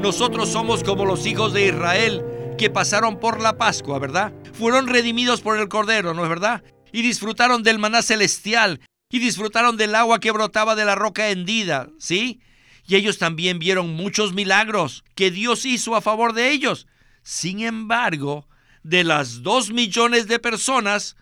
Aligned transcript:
nosotros 0.00 0.48
somos 0.48 0.82
como 0.82 1.04
los 1.04 1.26
hijos 1.26 1.52
de 1.52 1.66
Israel 1.66 2.24
que 2.56 2.70
pasaron 2.70 3.20
por 3.20 3.40
la 3.40 3.58
Pascua, 3.58 3.98
¿verdad? 3.98 4.32
Fueron 4.54 4.86
redimidos 4.86 5.42
por 5.42 5.58
el 5.58 5.68
Cordero, 5.68 6.14
¿no 6.14 6.22
es 6.22 6.28
verdad? 6.30 6.64
Y 6.90 7.02
disfrutaron 7.02 7.62
del 7.62 7.78
maná 7.78 8.00
celestial 8.00 8.80
y 9.10 9.18
disfrutaron 9.18 9.76
del 9.76 9.94
agua 9.94 10.18
que 10.18 10.30
brotaba 10.30 10.74
de 10.74 10.86
la 10.86 10.94
roca 10.94 11.28
hendida, 11.28 11.90
¿sí? 11.98 12.40
Y 12.86 12.96
ellos 12.96 13.18
también 13.18 13.58
vieron 13.58 13.94
muchos 13.94 14.32
milagros 14.32 15.04
que 15.14 15.30
Dios 15.30 15.66
hizo 15.66 15.94
a 15.94 16.00
favor 16.00 16.32
de 16.32 16.50
ellos. 16.50 16.86
Sin 17.22 17.60
embargo, 17.60 18.48
de 18.82 19.04
las 19.04 19.42
dos 19.42 19.70
millones 19.70 20.26
de 20.28 20.38
personas, 20.38 21.16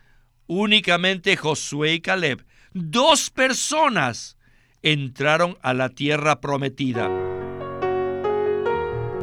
únicamente 0.46 1.36
Josué 1.36 1.94
y 1.94 2.00
Caleb, 2.00 2.46
dos 2.72 3.30
personas, 3.30 4.36
entraron 4.82 5.58
a 5.62 5.74
la 5.74 5.88
tierra 5.88 6.40
prometida. 6.40 7.37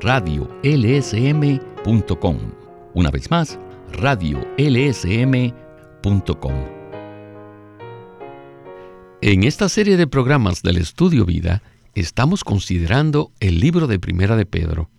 radiolsm.com. 0.00 1.58
Una 2.94 3.10
vez 3.10 3.30
más, 3.30 3.58
radiolsm.com. 3.92 5.58
En 9.20 9.42
esta 9.42 9.68
serie 9.68 9.96
de 9.96 10.06
programas 10.06 10.62
del 10.62 10.76
Estudio 10.76 11.24
Vida, 11.24 11.62
estamos 11.94 12.44
considerando 12.44 13.32
el 13.40 13.58
libro 13.60 13.86
de 13.86 13.98
Primera 13.98 14.36
de 14.36 14.46
Pedro, 14.46 14.90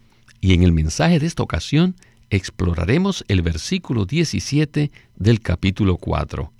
y 0.41 0.53
en 0.53 0.63
el 0.63 0.73
mensaje 0.73 1.19
de 1.19 1.25
esta 1.25 1.43
ocasión 1.43 1.95
exploraremos 2.29 3.23
el 3.27 3.41
versículo 3.41 4.05
17 4.05 4.91
del 5.15 5.39
capítulo 5.39 5.97
4. 5.97 6.51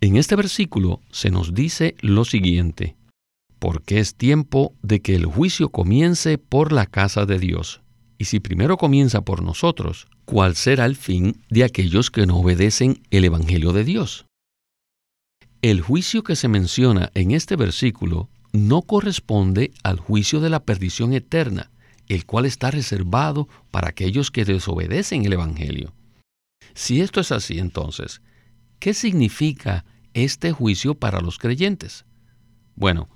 En 0.00 0.16
este 0.16 0.36
versículo 0.36 1.00
se 1.10 1.30
nos 1.30 1.54
dice 1.54 1.96
lo 2.00 2.24
siguiente, 2.24 2.96
porque 3.58 3.98
es 3.98 4.14
tiempo 4.14 4.74
de 4.82 5.00
que 5.00 5.14
el 5.14 5.26
juicio 5.26 5.70
comience 5.70 6.38
por 6.38 6.72
la 6.72 6.86
casa 6.86 7.26
de 7.26 7.38
Dios. 7.38 7.82
Y 8.18 8.24
si 8.26 8.40
primero 8.40 8.76
comienza 8.76 9.22
por 9.22 9.42
nosotros, 9.42 10.06
¿cuál 10.24 10.56
será 10.56 10.86
el 10.86 10.96
fin 10.96 11.42
de 11.50 11.64
aquellos 11.64 12.10
que 12.10 12.26
no 12.26 12.38
obedecen 12.38 13.02
el 13.10 13.24
Evangelio 13.24 13.72
de 13.72 13.84
Dios? 13.84 14.26
El 15.62 15.80
juicio 15.80 16.22
que 16.22 16.36
se 16.36 16.48
menciona 16.48 17.10
en 17.14 17.32
este 17.32 17.56
versículo 17.56 18.28
no 18.52 18.82
corresponde 18.82 19.72
al 19.82 19.98
juicio 19.98 20.40
de 20.40 20.50
la 20.50 20.64
perdición 20.64 21.12
eterna, 21.12 21.70
el 22.08 22.24
cual 22.24 22.46
está 22.46 22.70
reservado 22.70 23.48
para 23.70 23.88
aquellos 23.88 24.30
que 24.30 24.44
desobedecen 24.44 25.24
el 25.24 25.32
Evangelio. 25.32 25.92
Si 26.74 27.00
esto 27.00 27.20
es 27.20 27.32
así, 27.32 27.58
entonces, 27.58 28.22
¿qué 28.78 28.94
significa 28.94 29.84
este 30.14 30.52
juicio 30.52 30.94
para 30.94 31.20
los 31.20 31.38
creyentes? 31.38 32.04
Bueno, 32.74 33.08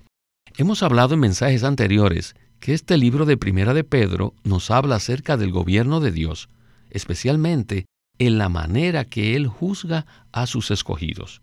hemos 0.56 0.83
hablado 0.83 1.15
en 1.15 1.20
mensajes 1.20 1.65
anteriores 1.65 2.34
que 2.59 2.75
este 2.75 2.98
libro 2.98 3.25
de 3.25 3.37
Primera 3.37 3.75
de 3.75 3.84
Pedro 3.84 4.34
nos 4.45 4.70
habla 4.70 4.97
acerca 4.97 5.37
del 5.37 5.51
gobierno 5.51 6.01
de 6.01 6.12
Dios, 6.12 6.48
especialmente 6.91 7.87
en 8.19 8.37
la 8.37 8.48
manera 8.48 9.05
que 9.06 9.34
Él 9.34 9.47
juzga 9.47 10.06
a 10.33 10.47
sus 10.47 10.71
escogidos. 10.71 11.41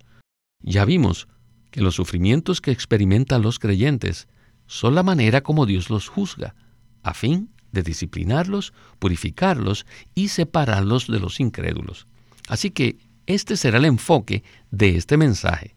Ya 0.61 0.85
vimos 0.85 1.27
que 1.71 1.81
los 1.81 1.95
sufrimientos 1.95 2.61
que 2.61 2.71
experimentan 2.71 3.41
los 3.41 3.59
creyentes 3.59 4.27
son 4.67 4.95
la 4.95 5.03
manera 5.03 5.41
como 5.41 5.65
Dios 5.65 5.89
los 5.89 6.07
juzga, 6.07 6.55
a 7.01 7.13
fin 7.13 7.49
de 7.71 7.83
disciplinarlos, 7.83 8.73
purificarlos 8.99 9.85
y 10.13 10.27
separarlos 10.27 11.07
de 11.07 11.19
los 11.19 11.39
incrédulos. 11.39 12.07
Así 12.47 12.71
que 12.71 12.97
este 13.25 13.57
será 13.57 13.77
el 13.77 13.85
enfoque 13.85 14.43
de 14.71 14.95
este 14.97 15.17
mensaje. 15.17 15.76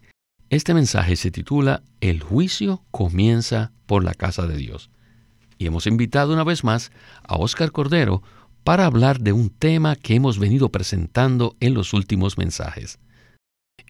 Este 0.51 0.75
mensaje 0.75 1.15
se 1.15 1.31
titula 1.31 1.85
El 2.01 2.25
juicio 2.25 2.83
comienza 2.91 3.71
por 3.87 4.03
la 4.03 4.15
casa 4.15 4.49
de 4.49 4.57
Dios 4.57 4.91
y 5.59 5.67
hemos 5.67 5.87
invitado 5.87 6.33
una 6.33 6.43
vez 6.43 6.65
más 6.65 6.91
a 7.23 7.37
Óscar 7.37 7.71
Cordero 7.71 8.25
para 8.65 8.85
hablar 8.85 9.21
de 9.21 9.33
un 9.33 9.51
tema 9.51 9.95
que 9.95 10.17
hemos 10.17 10.41
venido 10.41 10.69
presentando 10.69 11.57
en 11.61 11.75
los 11.75 11.93
últimos 11.93 12.37
mensajes. 12.37 12.99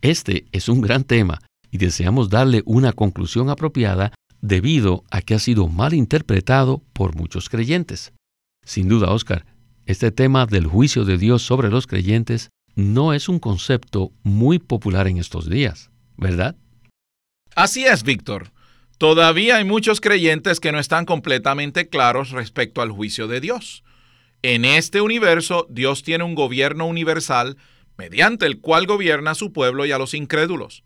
Este 0.03 0.48
es 0.53 0.69
un 0.69 0.82
gran 0.82 1.04
tema 1.04 1.38
y 1.71 1.78
deseamos 1.78 2.28
darle 2.28 2.62
una 2.66 2.92
conclusión 2.92 3.48
apropiada 3.48 4.12
debido 4.42 5.04
a 5.10 5.22
que 5.22 5.34
ha 5.34 5.38
sido 5.38 5.66
mal 5.66 5.94
interpretado 5.94 6.82
por 6.92 7.16
muchos 7.16 7.48
creyentes. 7.48 8.12
Sin 8.66 8.87
duda, 8.87 9.12
Óscar, 9.12 9.47
este 9.87 10.10
tema 10.10 10.44
del 10.44 10.66
juicio 10.66 11.06
de 11.06 11.16
Dios 11.16 11.41
sobre 11.41 11.71
los 11.71 11.87
creyentes 11.87 12.50
no 12.75 13.15
es 13.15 13.31
un 13.31 13.38
concepto 13.38 14.12
muy 14.22 14.59
popular 14.59 15.09
en 15.09 15.16
estos 15.16 15.48
días, 15.48 15.90
¿verdad? 16.21 16.57
Así 17.57 17.85
es, 17.85 18.05
Víctor. 18.05 18.53
Todavía 18.99 19.57
hay 19.57 19.65
muchos 19.65 20.01
creyentes 20.01 20.61
que 20.61 20.73
no 20.73 20.79
están 20.79 21.07
completamente 21.07 21.89
claros 21.89 22.31
respecto 22.31 22.83
al 22.83 22.91
juicio 22.91 23.27
de 23.27 23.41
Dios. 23.41 23.83
En 24.43 24.65
este 24.65 25.01
universo, 25.01 25.67
Dios 25.71 26.03
tiene 26.03 26.25
un 26.25 26.35
gobierno 26.35 26.87
universal 26.87 27.57
mediante 27.97 28.47
el 28.47 28.61
cual 28.61 28.87
gobierna 28.87 29.33
a 29.33 29.35
su 29.35 29.53
pueblo 29.53 29.85
y 29.85 29.93
a 29.93 29.99
los 29.99 30.15
incrédulos. 30.15 30.85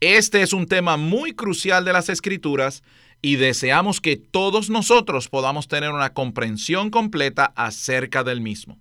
Este 0.00 0.42
es 0.42 0.52
un 0.52 0.66
tema 0.66 0.96
muy 0.96 1.32
crucial 1.32 1.84
de 1.84 1.92
las 1.92 2.08
escrituras 2.08 2.82
y 3.22 3.36
deseamos 3.36 4.00
que 4.00 4.16
todos 4.16 4.68
nosotros 4.68 5.28
podamos 5.28 5.66
tener 5.66 5.90
una 5.90 6.12
comprensión 6.12 6.90
completa 6.90 7.52
acerca 7.56 8.22
del 8.22 8.40
mismo. 8.40 8.78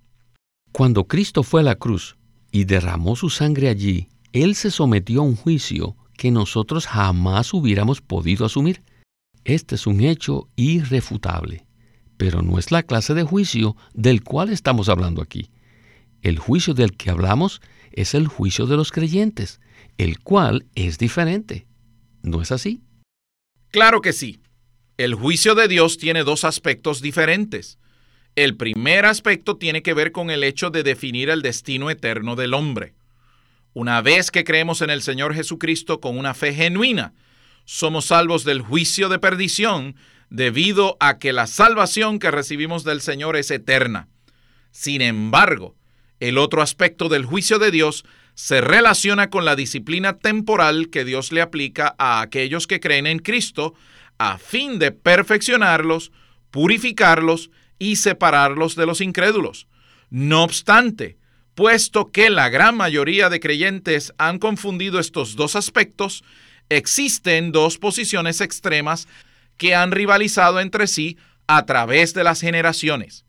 Cuando 0.72 1.06
Cristo 1.06 1.44
fue 1.44 1.62
a 1.62 1.64
la 1.64 1.76
cruz 1.76 2.18
y 2.52 2.66
derramó 2.66 3.16
su 3.16 3.30
sangre 3.30 3.70
allí, 3.70 4.10
Él 4.34 4.56
se 4.56 4.72
sometió 4.72 5.22
a 5.22 5.26
un 5.26 5.36
juicio 5.36 5.96
que 6.18 6.32
nosotros 6.32 6.88
jamás 6.88 7.54
hubiéramos 7.54 8.02
podido 8.02 8.48
asumir. 8.48 8.82
Este 9.46 9.76
es 9.76 9.86
un 9.86 10.02
hecho 10.02 10.50
irrefutable, 10.56 11.68
pero 12.18 12.42
no 12.42 12.58
es 12.58 12.72
la 12.72 12.82
clase 12.82 13.14
de 13.14 13.24
juicio 13.24 13.76
del 13.94 14.24
cual 14.24 14.50
estamos 14.50 14.90
hablando 14.90 15.22
aquí. 15.22 15.52
El 16.24 16.40
juicio 16.40 16.74
del 16.74 16.98
que 16.98 17.12
hablamos 17.12 17.62
es 17.92 18.16
el 18.16 18.28
juicio 18.28 18.66
de 18.66 18.76
los 18.76 18.92
creyentes, 18.92 19.62
el 20.00 20.20
cual 20.20 20.66
es 20.74 20.98
diferente. 20.98 21.68
¿No 22.24 22.42
es 22.42 22.52
así? 22.52 22.82
Claro 23.70 24.02
que 24.02 24.14
sí. 24.14 24.40
El 24.98 25.14
juicio 25.14 25.54
de 25.54 25.68
Dios 25.68 26.00
tiene 26.00 26.24
dos 26.24 26.44
aspectos 26.44 27.02
diferentes. 27.02 27.78
El 28.36 28.58
primer 28.58 29.06
aspecto 29.06 29.58
tiene 29.58 29.84
que 29.84 29.94
ver 29.94 30.12
con 30.12 30.32
el 30.32 30.44
hecho 30.44 30.72
de 30.72 30.82
definir 30.82 31.30
el 31.30 31.44
destino 31.44 31.92
eterno 31.92 32.36
del 32.36 32.56
hombre. 32.56 32.96
Una 33.74 34.02
vez 34.02 34.30
que 34.30 34.44
creemos 34.44 34.82
en 34.82 34.90
el 34.90 35.02
Señor 35.02 35.34
Jesucristo 35.34 36.00
con 36.00 36.18
una 36.18 36.34
fe 36.34 36.54
genuina, 36.54 37.14
somos 37.66 38.06
salvos 38.06 38.44
del 38.44 38.62
juicio 38.62 39.10
de 39.10 39.20
perdición 39.20 39.96
debido 40.30 40.98
a 41.00 41.18
que 41.18 41.34
la 41.34 41.48
salvación 41.48 42.20
que 42.20 42.32
recibimos 42.32 42.84
del 42.84 43.02
Señor 43.02 43.36
es 43.36 43.50
eterna. 43.52 44.10
Sin 44.72 45.02
embargo, 45.02 45.76
el 46.20 46.38
otro 46.38 46.62
aspecto 46.62 47.10
del 47.10 47.26
juicio 47.26 47.60
de 47.60 47.72
Dios 47.72 48.06
se 48.36 48.62
relaciona 48.62 49.30
con 49.30 49.46
la 49.46 49.56
disciplina 49.56 50.18
temporal 50.18 50.90
que 50.90 51.06
Dios 51.06 51.32
le 51.32 51.42
aplica 51.42 51.96
a 51.98 52.22
aquellos 52.22 52.68
que 52.68 52.80
creen 52.80 53.08
en 53.08 53.20
Cristo 53.20 53.74
a 54.18 54.38
fin 54.38 54.80
de 54.80 54.92
perfeccionarlos, 54.92 56.12
purificarlos 56.52 57.50
y 57.80 57.96
separarlos 57.96 58.76
de 58.76 58.86
los 58.86 59.02
incrédulos. 59.02 59.68
No 60.10 60.44
obstante, 60.44 61.18
Puesto 61.56 62.12
que 62.12 62.32
la 62.32 62.50
gran 62.50 62.76
mayoría 62.76 63.30
de 63.30 63.40
creyentes 63.40 64.14
han 64.18 64.40
confundido 64.40 65.00
estos 65.00 65.36
dos 65.36 65.56
aspectos, 65.56 66.24
existen 66.70 67.52
dos 67.52 67.78
posiciones 67.78 68.42
extremas 68.42 69.08
que 69.58 69.76
han 69.76 69.92
rivalizado 69.92 70.60
entre 70.60 70.88
sí 70.88 71.18
a 71.46 71.66
través 71.66 72.16
de 72.16 72.24
las 72.24 72.42
generaciones. 72.42 73.26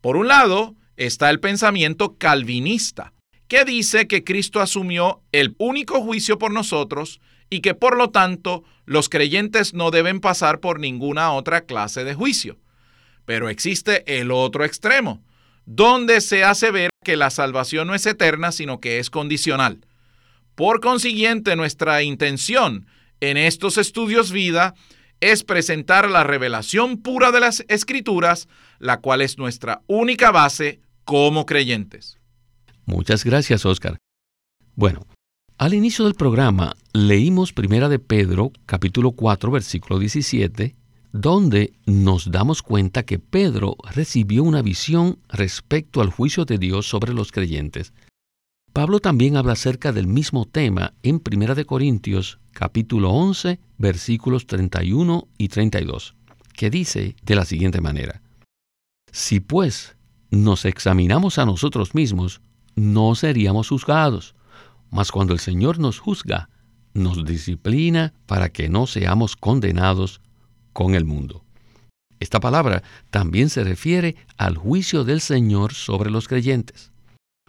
Por 0.00 0.16
un 0.16 0.28
lado, 0.28 0.74
está 0.96 1.28
el 1.28 1.40
pensamiento 1.40 2.16
calvinista, 2.16 3.12
que 3.46 3.64
dice 3.64 4.06
que 4.06 4.24
Cristo 4.24 4.60
asumió 4.60 5.22
el 5.32 5.54
único 5.58 6.00
juicio 6.00 6.38
por 6.38 6.52
nosotros 6.52 7.20
y 7.50 7.60
que 7.60 7.74
por 7.74 7.98
lo 7.98 8.10
tanto 8.10 8.64
los 8.86 9.08
creyentes 9.08 9.74
no 9.74 9.90
deben 9.90 10.20
pasar 10.20 10.60
por 10.60 10.80
ninguna 10.80 11.32
otra 11.32 11.62
clase 11.62 12.04
de 12.04 12.14
juicio. 12.14 12.58
Pero 13.26 13.48
existe 13.48 14.18
el 14.18 14.30
otro 14.30 14.64
extremo, 14.64 15.22
donde 15.66 16.20
se 16.20 16.44
hace 16.44 16.70
ver 16.70 16.89
que 17.02 17.16
la 17.16 17.30
salvación 17.30 17.86
no 17.86 17.94
es 17.94 18.04
eterna, 18.04 18.52
sino 18.52 18.80
que 18.80 18.98
es 18.98 19.08
condicional. 19.08 19.86
Por 20.54 20.80
consiguiente, 20.80 21.56
nuestra 21.56 22.02
intención 22.02 22.86
en 23.20 23.36
estos 23.36 23.78
estudios 23.78 24.32
vida 24.32 24.74
es 25.20 25.42
presentar 25.44 26.10
la 26.10 26.24
revelación 26.24 26.98
pura 26.98 27.32
de 27.32 27.40
las 27.40 27.64
escrituras, 27.68 28.48
la 28.78 29.00
cual 29.00 29.22
es 29.22 29.38
nuestra 29.38 29.82
única 29.86 30.30
base 30.30 30.80
como 31.04 31.46
creyentes. 31.46 32.18
Muchas 32.84 33.24
gracias, 33.24 33.64
Oscar. 33.64 33.96
Bueno, 34.74 35.06
al 35.56 35.74
inicio 35.74 36.04
del 36.04 36.14
programa 36.14 36.74
leímos 36.92 37.52
Primera 37.52 37.88
de 37.88 37.98
Pedro, 37.98 38.52
capítulo 38.66 39.12
4, 39.12 39.50
versículo 39.50 39.98
17, 39.98 40.74
donde 41.12 41.72
nos 41.86 42.30
damos 42.30 42.62
cuenta 42.62 43.04
que 43.04 43.18
Pedro 43.18 43.76
recibió 43.92 44.42
una 44.42 44.62
visión 44.62 45.18
respecto 45.28 46.00
al 46.00 46.10
juicio 46.10 46.44
de 46.44 46.58
Dios 46.58 46.88
sobre 46.88 47.12
los 47.12 47.32
creyentes. 47.32 47.92
Pablo 48.72 49.00
también 49.00 49.36
habla 49.36 49.52
acerca 49.52 49.92
del 49.92 50.06
mismo 50.06 50.46
tema 50.46 50.94
en 51.02 51.18
Primera 51.18 51.54
de 51.54 51.64
Corintios, 51.64 52.38
capítulo 52.52 53.10
11, 53.10 53.58
versículos 53.78 54.46
31 54.46 55.26
y 55.38 55.48
32, 55.48 56.14
que 56.52 56.70
dice 56.70 57.16
de 57.22 57.34
la 57.34 57.44
siguiente 57.44 57.80
manera: 57.80 58.22
Si 59.10 59.40
pues 59.40 59.96
nos 60.30 60.64
examinamos 60.64 61.38
a 61.38 61.46
nosotros 61.46 61.94
mismos, 61.94 62.40
no 62.76 63.16
seríamos 63.16 63.68
juzgados 63.68 64.36
mas 64.90 65.12
cuando 65.12 65.32
el 65.32 65.40
Señor 65.40 65.78
nos 65.78 65.98
juzga, 65.98 66.50
nos 66.92 67.24
disciplina 67.24 68.12
para 68.26 68.50
que 68.50 68.68
no 68.68 68.86
seamos 68.86 69.36
condenados 69.36 70.20
con 70.72 70.94
el 70.94 71.04
mundo. 71.04 71.44
Esta 72.20 72.38
palabra 72.38 72.82
también 73.10 73.48
se 73.48 73.64
refiere 73.64 74.16
al 74.36 74.56
juicio 74.56 75.04
del 75.04 75.20
Señor 75.20 75.72
sobre 75.72 76.10
los 76.10 76.28
creyentes. 76.28 76.92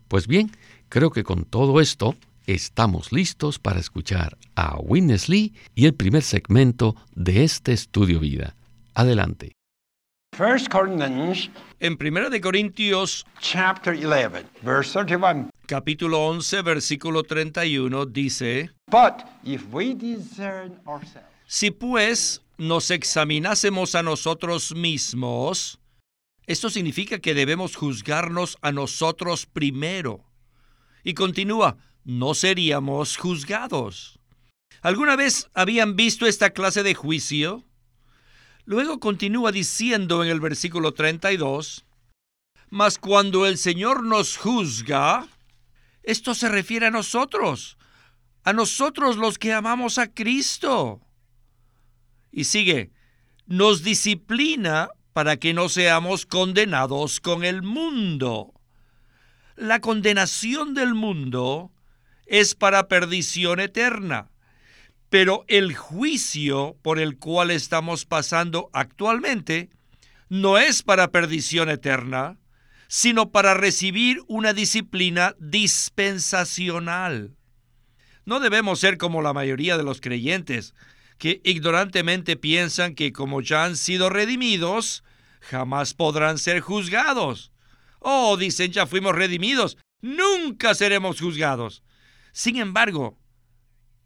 Pues 0.08 0.28
bien, 0.28 0.52
creo 0.88 1.12
que 1.12 1.24
con 1.24 1.44
todo 1.44 1.82
esto 1.82 2.16
estamos 2.46 3.12
listos 3.12 3.60
para 3.60 3.80
escuchar 3.80 4.38
a 4.56 4.78
Witness 4.78 5.30
Lee 5.30 5.54
y 5.76 5.86
el 5.86 5.94
primer 5.94 6.24
segmento 6.24 6.96
de 7.16 7.44
este 7.44 7.74
estudio 7.74 8.20
vida. 8.20 8.56
Adelante. 8.94 9.54
En 11.80 11.98
1 12.00 12.42
Corintios 12.42 13.26
chapter 13.40 13.94
11, 13.94 14.46
verse 14.62 14.94
31. 14.94 15.50
Capítulo 15.66 16.28
11, 16.28 16.62
versículo 16.62 17.24
31 17.24 18.06
dice, 18.06 18.72
But 18.90 19.26
if 19.44 19.66
we 19.74 19.94
discern 19.94 20.80
ourselves, 20.86 21.32
Si 21.54 21.70
pues 21.70 22.42
nos 22.62 22.92
examinásemos 22.92 23.96
a 23.96 24.04
nosotros 24.04 24.76
mismos, 24.76 25.80
esto 26.46 26.70
significa 26.70 27.18
que 27.18 27.34
debemos 27.34 27.76
juzgarnos 27.76 28.60
a 28.62 28.72
nosotros 28.72 29.48
primero. 29.48 30.24
Y 31.04 31.16
continúa, 31.16 31.78
no 32.04 32.36
seríamos 32.36 33.18
juzgados. 33.18 34.20
¿Alguna 34.84 35.16
vez 35.16 35.50
habían 35.56 35.96
visto 35.96 36.28
esta 36.28 36.52
clase 36.52 36.84
de 36.84 36.94
juicio? 36.94 37.64
Luego 38.66 39.00
continúa 39.00 39.52
diciendo 39.52 40.24
en 40.24 40.30
el 40.30 40.40
versículo 40.40 40.92
32, 40.92 41.84
Mas 42.70 43.00
cuando 43.00 43.48
el 43.48 43.58
Señor 43.58 44.04
nos 44.04 44.38
juzga, 44.38 45.28
esto 46.04 46.36
se 46.36 46.48
refiere 46.48 46.86
a 46.86 46.92
nosotros, 46.92 47.80
a 48.44 48.54
nosotros 48.54 49.18
los 49.18 49.40
que 49.40 49.52
amamos 49.52 49.98
a 49.98 50.14
Cristo. 50.14 51.02
Y 52.32 52.46
sigue, 52.46 52.92
nos 53.46 53.84
disciplina 53.84 54.90
para 55.14 55.38
que 55.38 55.54
no 55.54 55.70
seamos 55.70 56.26
condenados 56.26 57.20
con 57.20 57.44
el 57.44 57.62
mundo. 57.62 58.54
La 59.56 59.80
condenación 59.82 60.74
del 60.74 60.94
mundo 60.94 61.72
es 62.26 62.56
para 62.56 62.88
perdición 62.88 63.60
eterna. 63.60 64.30
Pero 65.10 65.44
el 65.50 65.76
juicio 65.76 66.78
por 66.82 66.98
el 66.98 67.18
cual 67.18 67.52
estamos 67.52 68.06
pasando 68.06 68.70
actualmente 68.72 69.70
no 70.30 70.58
es 70.58 70.82
para 70.82 71.12
perdición 71.12 71.70
eterna, 71.70 72.38
sino 72.88 73.32
para 73.32 73.54
recibir 73.54 74.22
una 74.28 74.54
disciplina 74.54 75.36
dispensacional. 75.40 77.36
No 78.26 78.40
debemos 78.40 78.80
ser 78.80 78.98
como 78.98 79.22
la 79.22 79.34
mayoría 79.34 79.78
de 79.78 79.84
los 79.84 80.00
creyentes, 80.00 80.74
que 81.22 81.40
ignorantemente 81.44 82.36
piensan 82.36 82.96
que 82.96 83.14
como 83.14 83.42
ya 83.42 83.64
han 83.66 83.78
sido 83.78 84.10
redimidos, 84.10 85.04
jamás 85.40 85.94
podrán 85.94 86.40
ser 86.40 86.62
juzgados. 86.62 87.52
Oh, 88.00 88.38
dicen, 88.38 88.72
ya 88.72 88.88
fuimos 88.88 89.14
redimidos, 89.14 89.78
nunca 90.02 90.74
seremos 90.74 91.22
juzgados. 91.22 91.84
Sin 92.34 92.58
embargo, 92.58 93.20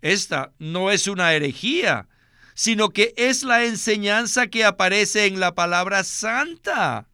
esta 0.02 0.52
no 0.60 0.92
es 0.92 1.08
una 1.08 1.32
herejía, 1.32 2.10
sino 2.54 2.90
que 2.90 3.14
es 3.16 3.44
la 3.44 3.64
enseñanza 3.64 4.48
que 4.48 4.66
aparece 4.66 5.26
en 5.26 5.40
la 5.40 5.56
palabra 5.56 6.04
santa. 6.04 7.08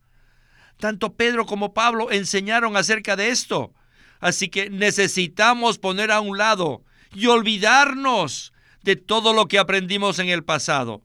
Tanto 0.80 1.14
Pedro 1.14 1.46
como 1.46 1.76
Pablo 1.76 2.10
enseñaron 2.10 2.76
acerca 2.76 3.16
de 3.16 3.30
esto. 3.30 3.76
Así 4.20 4.50
que 4.50 4.72
necesitamos 4.72 5.78
poner 5.78 6.10
a 6.10 6.22
un 6.22 6.40
lado 6.40 6.84
y 7.14 7.28
olvidarnos 7.28 8.51
de 8.84 8.96
todo 8.96 9.34
lo 9.34 9.48
que 9.48 9.60
aprendimos 9.60 10.20
en 10.20 10.30
el 10.30 10.44
pasado. 10.44 11.02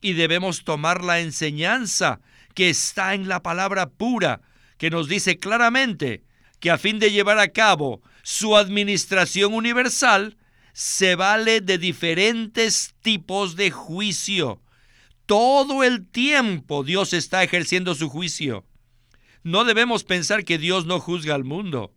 Y 0.00 0.12
debemos 0.12 0.64
tomar 0.64 1.02
la 1.04 1.20
enseñanza 1.20 2.20
que 2.54 2.70
está 2.70 3.14
en 3.14 3.28
la 3.28 3.42
palabra 3.42 3.90
pura, 3.90 4.40
que 4.78 4.90
nos 4.90 5.08
dice 5.08 5.38
claramente 5.38 6.24
que 6.60 6.70
a 6.70 6.78
fin 6.78 6.98
de 6.98 7.10
llevar 7.10 7.38
a 7.38 7.48
cabo 7.48 8.02
su 8.22 8.56
administración 8.56 9.54
universal, 9.54 10.36
se 10.72 11.14
vale 11.14 11.60
de 11.60 11.78
diferentes 11.78 12.94
tipos 13.00 13.56
de 13.56 13.70
juicio. 13.70 14.60
Todo 15.24 15.84
el 15.84 16.08
tiempo 16.08 16.84
Dios 16.84 17.12
está 17.12 17.42
ejerciendo 17.42 17.94
su 17.94 18.08
juicio. 18.08 18.66
No 19.42 19.64
debemos 19.64 20.04
pensar 20.04 20.44
que 20.44 20.58
Dios 20.58 20.86
no 20.86 21.00
juzga 21.00 21.34
al 21.34 21.44
mundo. 21.44 21.94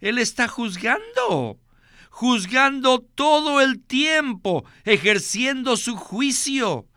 Él 0.00 0.18
está 0.18 0.48
juzgando, 0.48 1.58
juzgando 2.18 2.98
todo 2.98 3.60
el 3.60 3.80
tiempo, 3.80 4.64
ejerciendo 4.84 5.76
su 5.76 5.94
juicio. 5.94 6.88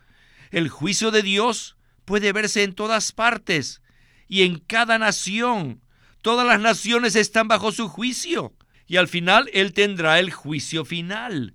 El 0.50 0.68
juicio 0.68 1.12
de 1.12 1.22
Dios 1.22 1.78
puede 2.06 2.34
verse 2.34 2.64
en 2.64 2.74
todas 2.74 3.12
partes 3.12 3.84
y 4.28 4.42
en 4.42 4.58
cada 4.58 4.98
nación. 4.98 5.80
Todas 6.24 6.48
las 6.48 6.60
naciones 6.60 7.16
están 7.16 7.48
bajo 7.48 7.72
su 7.72 7.88
juicio 7.88 8.56
y 8.88 8.98
al 8.98 9.08
final 9.08 9.48
Él 9.54 9.74
tendrá 9.74 10.18
el 10.18 10.32
juicio 10.32 10.86
final. 10.86 11.54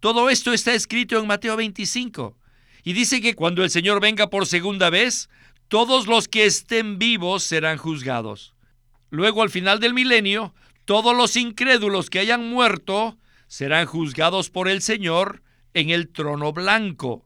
Todo 0.00 0.28
esto 0.28 0.52
está 0.52 0.74
escrito 0.74 1.16
en 1.20 1.28
Mateo 1.28 1.56
25 1.56 2.36
y 2.82 2.92
dice 2.92 3.20
que 3.20 3.36
cuando 3.36 3.62
el 3.62 3.70
Señor 3.70 4.00
venga 4.00 4.30
por 4.30 4.46
segunda 4.46 4.90
vez, 4.90 5.30
todos 5.68 6.08
los 6.08 6.26
que 6.26 6.44
estén 6.44 6.98
vivos 6.98 7.44
serán 7.44 7.78
juzgados. 7.78 8.52
Luego 9.10 9.44
al 9.44 9.50
final 9.50 9.78
del 9.78 9.94
milenio, 9.94 10.54
todos 10.90 11.16
los 11.16 11.36
incrédulos 11.36 12.10
que 12.10 12.18
hayan 12.18 12.50
muerto 12.50 13.16
serán 13.46 13.86
juzgados 13.86 14.50
por 14.50 14.66
el 14.66 14.82
Señor 14.82 15.40
en 15.72 15.88
el 15.90 16.08
trono 16.08 16.52
blanco. 16.52 17.24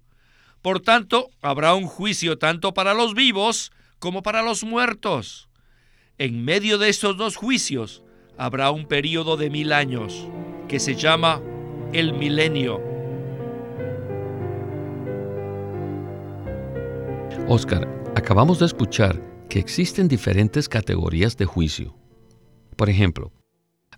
Por 0.60 0.80
tanto, 0.80 1.30
habrá 1.40 1.72
un 1.72 1.86
juicio 1.86 2.36
tanto 2.36 2.74
para 2.74 2.92
los 2.92 3.14
vivos 3.14 3.72
como 4.00 4.22
para 4.22 4.42
los 4.42 4.64
muertos. 4.64 5.48
En 6.18 6.44
medio 6.44 6.76
de 6.76 6.90
estos 6.90 7.16
dos 7.16 7.36
juicios, 7.36 8.02
habrá 8.36 8.70
un 8.70 8.84
periodo 8.84 9.38
de 9.38 9.48
mil 9.48 9.72
años 9.72 10.28
que 10.68 10.78
se 10.78 10.94
llama 10.94 11.40
el 11.94 12.12
milenio. 12.12 12.82
Oscar, 17.48 17.88
acabamos 18.14 18.58
de 18.58 18.66
escuchar 18.66 19.22
que 19.48 19.58
existen 19.58 20.06
diferentes 20.06 20.68
categorías 20.68 21.38
de 21.38 21.46
juicio. 21.46 21.96
Por 22.76 22.90
ejemplo, 22.90 23.32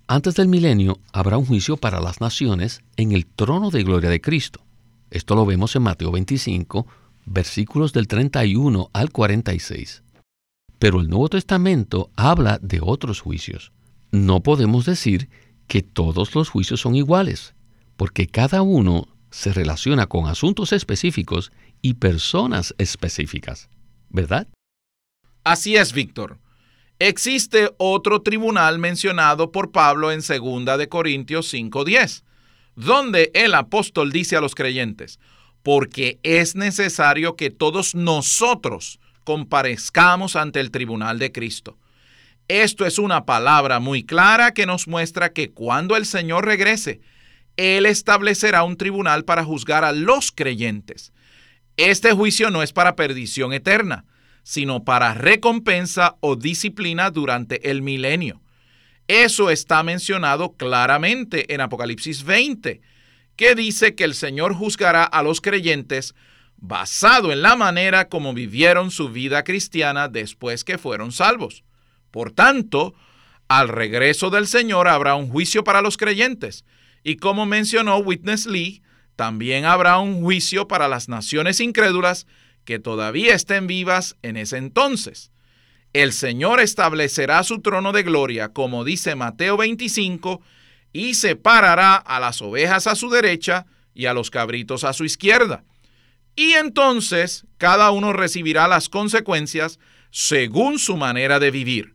antes 0.07 0.35
del 0.35 0.49
milenio 0.49 1.01
habrá 1.13 1.39
un 1.39 1.47
juicio 1.47 1.77
para 1.77 2.01
las 2.01 2.21
naciones 2.21 2.83
en 2.97 3.13
el 3.13 3.27
trono 3.27 3.71
de 3.71 3.83
gloria 3.83 4.11
de 4.11 4.21
Cristo. 4.21 4.61
Esto 5.11 5.35
lo 5.35 5.47
vemos 5.47 5.75
en 5.77 5.83
Mateo 5.83 6.11
25, 6.11 6.87
versículos 7.25 7.93
del 7.93 8.09
31 8.09 8.91
al 8.93 9.11
46. 9.11 10.03
Pero 10.79 11.01
el 11.01 11.09
Nuevo 11.09 11.29
Testamento 11.29 12.11
habla 12.17 12.59
de 12.61 12.81
otros 12.83 13.21
juicios 13.21 13.73
no 14.17 14.43
podemos 14.43 14.87
decir 14.87 15.29
que 15.67 15.83
todos 15.83 16.35
los 16.35 16.49
juicios 16.49 16.81
son 16.81 16.95
iguales, 16.97 17.55
porque 17.97 18.27
cada 18.27 18.63
uno 18.63 19.09
se 19.31 19.53
relaciona 19.53 20.07
con 20.07 20.27
asuntos 20.27 20.73
específicos 20.73 21.53
y 21.83 21.95
personas 21.95 22.75
específicas, 22.79 23.69
¿verdad? 24.09 24.49
Así 25.45 25.77
es, 25.77 25.93
Víctor. 25.93 26.39
Existe 26.99 27.71
otro 27.79 28.23
tribunal 28.23 28.79
mencionado 28.79 29.53
por 29.53 29.71
Pablo 29.71 30.13
en 30.13 30.21
2 30.21 30.79
de 30.79 30.89
Corintios 30.89 31.53
5:10, 31.53 32.25
donde 32.75 33.31
el 33.35 33.55
apóstol 33.55 34.13
dice 34.13 34.37
a 34.37 34.41
los 34.41 34.55
creyentes, 34.55 35.19
porque 35.63 36.19
es 36.23 36.57
necesario 36.57 37.37
que 37.37 37.51
todos 37.51 37.95
nosotros 37.95 38.99
comparezcamos 39.25 40.37
ante 40.37 40.61
el 40.61 40.71
tribunal 40.71 41.19
de 41.19 41.33
Cristo 41.33 41.77
esto 42.49 42.87
es 42.87 42.99
una 42.99 43.25
palabra 43.25 43.81
muy 43.81 44.05
clara 44.05 44.55
que 44.55 44.67
nos 44.67 44.87
muestra 44.87 45.33
que 45.33 45.51
cuando 45.51 45.97
el 45.97 46.07
Señor 46.07 46.45
regrese, 46.45 47.01
Él 47.57 47.87
establecerá 47.87 48.63
un 48.63 48.77
tribunal 48.77 49.25
para 49.25 49.45
juzgar 49.45 49.85
a 49.85 49.91
los 49.93 50.31
creyentes. 50.31 51.13
Este 51.77 52.13
juicio 52.13 52.51
no 52.51 52.63
es 52.63 52.73
para 52.73 52.95
perdición 52.95 53.53
eterna, 53.53 54.05
sino 54.47 54.85
para 54.85 55.13
recompensa 55.13 56.19
o 56.21 56.37
disciplina 56.37 57.11
durante 57.11 57.69
el 57.69 57.83
milenio. 57.83 58.41
Eso 59.09 59.51
está 59.51 59.83
mencionado 59.83 60.53
claramente 60.53 61.53
en 61.53 61.61
Apocalipsis 61.61 62.23
20, 62.23 62.81
que 63.35 63.55
dice 63.57 63.97
que 63.97 64.05
el 64.05 64.15
Señor 64.15 64.55
juzgará 64.55 65.03
a 65.03 65.25
los 65.25 65.41
creyentes 65.41 66.15
basado 66.59 67.33
en 67.33 67.43
la 67.43 67.57
manera 67.57 68.09
como 68.09 68.35
vivieron 68.35 68.93
su 68.93 69.09
vida 69.09 69.43
cristiana 69.43 70.07
después 70.07 70.63
que 70.63 70.79
fueron 70.79 71.11
salvos. 71.11 71.65
Por 72.13 72.31
tanto, 72.31 72.95
al 73.49 73.69
regreso 73.69 74.31
del 74.31 74.47
Señor 74.47 74.87
habrá 74.87 75.17
un 75.17 75.29
juicio 75.29 75.65
para 75.65 75.83
los 75.83 75.97
creyentes. 75.97 76.65
Y 77.03 77.17
como 77.17 77.47
mencionó 77.47 77.99
Witness 77.99 78.47
Lee, 78.47 78.81
también 79.17 79.65
habrá 79.65 79.99
un 79.99 80.23
juicio 80.23 80.69
para 80.69 80.87
las 80.87 81.09
naciones 81.09 81.59
incrédulas 81.59 82.29
que 82.67 82.79
todavía 82.79 83.35
estén 83.35 83.67
vivas 83.67 84.17
en 84.21 84.37
ese 84.37 84.59
entonces. 84.59 85.31
El 85.95 86.13
Señor 86.13 86.61
establecerá 86.61 87.43
su 87.43 87.63
trono 87.63 87.93
de 87.93 88.03
gloria, 88.03 88.51
como 88.51 88.85
dice 88.85 89.15
Mateo 89.15 89.57
25, 89.57 90.43
y 90.93 91.15
separará 91.15 91.97
a 91.97 92.21
las 92.21 92.43
ovejas 92.43 92.87
a 92.87 92.95
su 92.95 93.09
derecha 93.09 93.65
y 93.95 94.05
a 94.05 94.13
los 94.13 94.31
cabritos 94.31 94.85
a 94.85 94.93
su 94.93 95.07
izquierda. 95.07 95.65
Y 96.35 96.53
entonces 96.53 97.47
cada 97.57 97.91
uno 97.93 98.13
recibirá 98.13 98.69
las 98.69 98.91
consecuencias 98.91 99.79
según 100.11 100.79
su 100.79 100.99
manera 100.99 101.39
de 101.39 101.51
vivir. 101.51 101.95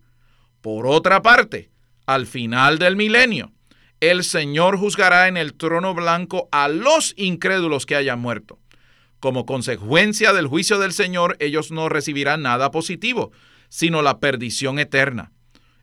Por 0.62 0.88
otra 0.88 1.22
parte, 1.22 1.70
al 2.08 2.26
final 2.26 2.80
del 2.80 2.96
milenio, 2.96 3.52
el 4.00 4.24
Señor 4.24 4.78
juzgará 4.78 5.28
en 5.28 5.38
el 5.38 5.54
trono 5.54 5.94
blanco 5.94 6.50
a 6.52 6.68
los 6.68 7.14
incrédulos 7.18 7.86
que 7.86 7.96
hayan 7.96 8.20
muerto. 8.20 8.58
Como 9.22 9.46
consecuencia 9.46 10.34
del 10.34 10.48
juicio 10.48 10.80
del 10.80 10.94
Señor, 10.94 11.38
ellos 11.40 11.70
no 11.70 11.90
recibirán 11.90 12.42
nada 12.42 12.72
positivo, 12.72 13.32
sino 13.70 14.02
la 14.02 14.20
perdición 14.20 14.80
eterna. 14.80 15.32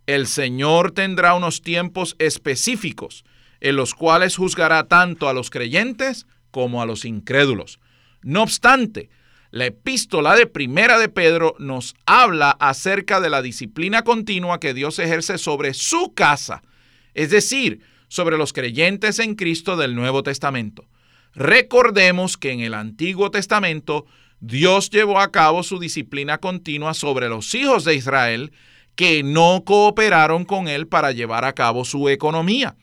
El 0.07 0.27
Señor 0.27 0.91
tendrá 0.91 1.35
unos 1.35 1.63
tiempos 1.63 2.17
específicos 2.19 3.25
en 3.61 3.77
los 3.77 3.95
cuales 3.95 4.37
juzgará 4.37 4.89
tanto 4.89 5.29
a 5.29 5.33
los 5.33 5.51
creyentes 5.51 6.27
como 6.51 6.83
a 6.83 6.87
los 6.87 7.05
incrédulos. 7.05 7.79
No 8.23 8.43
obstante, 8.43 9.09
la 9.53 9.67
epístola 9.67 10.35
de 10.35 10.47
Primera 10.47 10.99
de 10.99 11.09
Pedro 11.09 11.55
nos 11.61 11.95
habla 12.07 12.51
acerca 12.51 13.21
de 13.21 13.31
la 13.31 13.41
disciplina 13.41 14.03
continua 14.03 14.59
que 14.59 14.75
Dios 14.75 14.99
ejerce 14.99 15.39
sobre 15.39 15.75
su 15.75 16.13
casa, 16.13 16.63
es 17.15 17.31
decir, 17.31 17.83
sobre 18.09 18.37
los 18.37 18.53
creyentes 18.53 19.21
en 19.21 19.37
Cristo 19.37 19.77
del 19.77 19.95
Nuevo 19.95 20.25
Testamento. 20.25 20.87
Recordemos 21.39 22.37
que 22.37 22.51
en 22.51 22.59
el 22.59 22.75
Antiguo 22.75 23.31
Testamento 23.31 24.07
Dios 24.41 24.91
llevó 24.91 25.21
a 25.21 25.31
cabo 25.31 25.63
su 25.63 25.79
disciplina 25.79 26.39
continua 26.39 26.95
sobre 26.95 27.29
los 27.29 27.55
hijos 27.55 27.85
de 27.85 27.95
Israel 27.95 28.51
que 28.97 29.23
no 29.23 29.63
cooperaron 29.65 30.45
con 30.45 30.67
él 30.67 30.89
para 30.89 31.13
llevar 31.13 31.45
a 31.45 31.53
cabo 31.53 31.85
su 31.85 32.09
economía. 32.09 32.75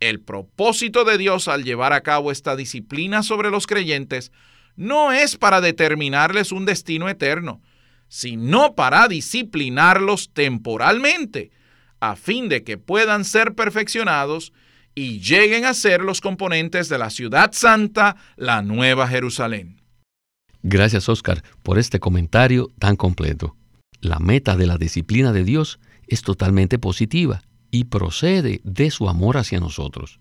El 0.00 0.18
propósito 0.18 1.04
de 1.04 1.18
Dios 1.18 1.46
al 1.46 1.62
llevar 1.62 1.92
a 1.92 2.00
cabo 2.00 2.32
esta 2.32 2.56
disciplina 2.56 3.22
sobre 3.22 3.50
los 3.50 3.68
creyentes 3.68 4.32
no 4.74 5.12
es 5.12 5.36
para 5.36 5.60
determinarles 5.60 6.50
un 6.50 6.66
destino 6.66 7.08
eterno, 7.08 7.62
sino 8.08 8.74
para 8.74 9.06
disciplinarlos 9.06 10.30
temporalmente, 10.32 11.52
a 12.00 12.16
fin 12.16 12.48
de 12.48 12.64
que 12.64 12.76
puedan 12.76 13.24
ser 13.24 13.54
perfeccionados 13.54 14.52
y 14.94 15.20
lleguen 15.20 15.64
a 15.64 15.74
ser 15.74 16.00
los 16.00 16.20
componentes 16.20 16.88
de 16.88 16.98
la 16.98 17.10
ciudad 17.10 17.50
santa, 17.52 18.16
la 18.36 18.62
Nueva 18.62 19.08
Jerusalén. 19.08 19.80
Gracias, 20.62 21.08
Oscar, 21.08 21.42
por 21.62 21.78
este 21.78 22.00
comentario 22.00 22.70
tan 22.78 22.96
completo. 22.96 23.56
La 24.00 24.18
meta 24.18 24.56
de 24.56 24.66
la 24.66 24.78
disciplina 24.78 25.32
de 25.32 25.44
Dios 25.44 25.78
es 26.06 26.22
totalmente 26.22 26.78
positiva 26.78 27.42
y 27.70 27.84
procede 27.84 28.60
de 28.64 28.90
su 28.90 29.08
amor 29.08 29.36
hacia 29.36 29.60
nosotros. 29.60 30.20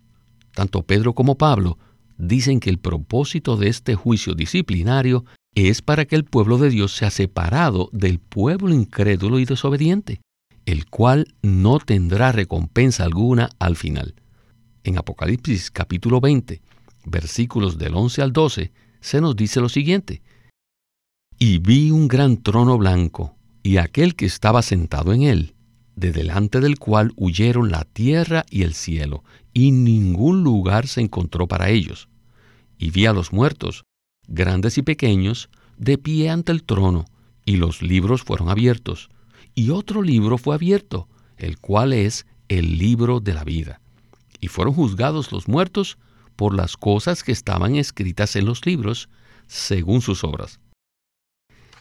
Tanto 0.53 0.84
Pedro 0.84 1.13
como 1.13 1.38
Pablo 1.38 1.77
dicen 2.18 2.60
que 2.60 2.70
el 2.70 2.77
propósito 2.77 3.58
de 3.58 3.70
este 3.70 3.96
juicio 3.96 4.34
disciplinario 4.36 5.25
es 5.56 5.82
para 5.82 6.06
que 6.06 6.15
el 6.15 6.25
pueblo 6.25 6.58
de 6.58 6.70
Dios 6.70 6.96
sea 6.96 7.10
separado 7.10 7.89
del 7.92 8.20
pueblo 8.20 8.74
incrédulo 8.74 9.39
y 9.39 9.46
desobediente, 9.46 10.20
el 10.65 10.86
cual 10.88 11.27
no 11.42 11.80
tendrá 11.80 12.32
recompensa 12.32 13.03
alguna 13.03 13.50
al 13.60 13.75
final. 13.75 14.15
En 14.86 14.98
Apocalipsis 14.98 15.72
capítulo 15.72 16.20
20, 16.20 16.62
versículos 17.06 17.78
del 17.78 17.96
11 17.96 18.22
al 18.22 18.34
12, 18.34 18.72
se 19.00 19.22
nos 19.22 19.34
dice 19.34 19.62
lo 19.62 19.70
siguiente. 19.70 20.22
Y 21.40 21.60
vi 21.60 21.90
un 21.92 22.10
gran 22.10 22.44
trono 22.44 22.78
blanco, 22.78 23.38
y 23.63 23.78
aquel 23.78 24.16
que 24.16 24.25
estaba 24.25 24.62
sentado 24.62 25.13
en 25.13 25.24
él, 25.24 25.56
de 25.96 26.12
delante 26.12 26.60
del 26.60 26.80
cual 26.80 27.13
huyeron 27.16 27.72
la 27.72 27.86
tierra 27.86 28.46
y 28.50 28.63
el 28.63 28.74
cielo, 28.74 29.24
y 29.54 29.72
ningún 29.72 30.44
lugar 30.44 30.88
se 30.88 31.00
encontró 31.00 31.48
para 31.48 31.70
ellos. 31.70 32.10
Y 32.78 32.92
vi 32.92 33.06
a 33.06 33.13
los 33.13 33.32
muertos, 33.32 33.86
grandes 34.28 34.78
y 34.78 34.82
pequeños, 34.82 35.50
de 35.78 35.98
pie 35.98 36.30
ante 36.30 36.52
el 36.52 36.63
trono, 36.63 37.06
y 37.46 37.56
los 37.56 37.82
libros 37.82 38.24
fueron 38.24 38.50
abiertos. 38.50 39.10
Y 39.56 39.70
otro 39.70 40.02
libro 40.02 40.38
fue 40.38 40.56
abierto, 40.56 41.08
el 41.38 41.58
cual 41.60 41.94
es 41.94 42.25
el 42.50 42.78
libro 42.78 43.22
de 43.22 43.34
la 43.34 43.46
vida. 43.46 43.80
Y 44.44 44.50
fueron 44.50 44.74
juzgados 44.74 45.32
los 45.32 45.48
muertos 45.48 45.98
por 46.36 46.54
las 46.54 46.76
cosas 46.76 47.24
que 47.24 47.32
estaban 47.32 47.78
escritas 47.78 48.36
en 48.36 48.44
los 48.44 48.66
libros, 48.66 49.08
según 49.48 50.02
sus 50.02 50.26
obras. 50.26 50.60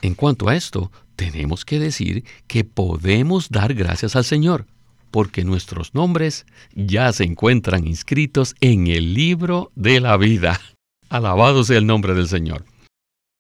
En 0.00 0.14
cuanto 0.14 0.48
a 0.48 0.54
esto, 0.54 0.92
tenemos 1.16 1.64
que 1.64 1.80
decir 1.80 2.24
que 2.46 2.62
podemos 2.62 3.48
dar 3.48 3.74
gracias 3.74 4.14
al 4.14 4.22
Señor, 4.22 4.68
porque 5.10 5.42
nuestros 5.42 5.92
nombres 5.92 6.46
ya 6.72 7.12
se 7.12 7.24
encuentran 7.24 7.84
inscritos 7.84 8.54
en 8.60 8.86
el 8.86 9.12
libro 9.12 9.72
de 9.74 9.98
la 9.98 10.16
vida. 10.16 10.60
Alabado 11.08 11.64
sea 11.64 11.78
el 11.78 11.86
nombre 11.88 12.14
del 12.14 12.28
Señor. 12.28 12.64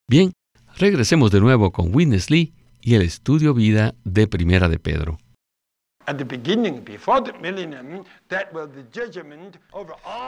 Bien, 0.08 0.32
regresemos 0.76 1.30
de 1.30 1.38
nuevo 1.38 1.70
con 1.70 1.94
Witness 1.94 2.28
Lee 2.28 2.54
y 2.80 2.94
el 2.94 3.02
estudio 3.02 3.54
vida 3.54 3.94
de 4.02 4.26
Primera 4.26 4.68
de 4.68 4.80
Pedro. 4.80 5.18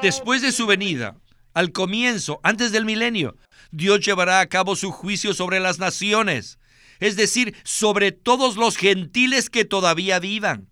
Después 0.03 0.43
de 0.43 0.53
su 0.53 0.67
venida, 0.67 1.17
al 1.55 1.73
comienzo, 1.73 2.41
antes 2.43 2.73
del 2.73 2.85
milenio, 2.85 3.37
Dios 3.71 4.01
llevará 4.01 4.41
a 4.41 4.47
cabo 4.47 4.77
su 4.77 4.91
juicio 4.91 5.35
sobre 5.35 5.61
las 5.61 5.79
naciones, 5.79 6.59
es 7.01 7.17
decir, 7.17 7.57
sobre 7.65 8.13
todos 8.13 8.57
los 8.57 8.77
gentiles 8.77 9.51
que 9.51 9.65
todavía 9.65 10.19
vivan. 10.19 10.69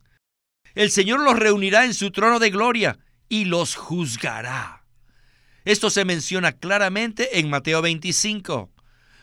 El 0.75 0.91
Señor 0.91 1.21
los 1.21 1.39
reunirá 1.39 1.85
en 1.85 1.95
su 1.95 2.11
trono 2.11 2.39
de 2.39 2.51
gloria 2.51 2.99
y 3.29 3.45
los 3.45 3.77
juzgará. 3.77 4.85
Esto 5.65 5.91
se 5.91 6.05
menciona 6.05 6.53
claramente 6.53 7.39
en 7.39 7.49
Mateo 7.51 7.83
25. 7.83 8.71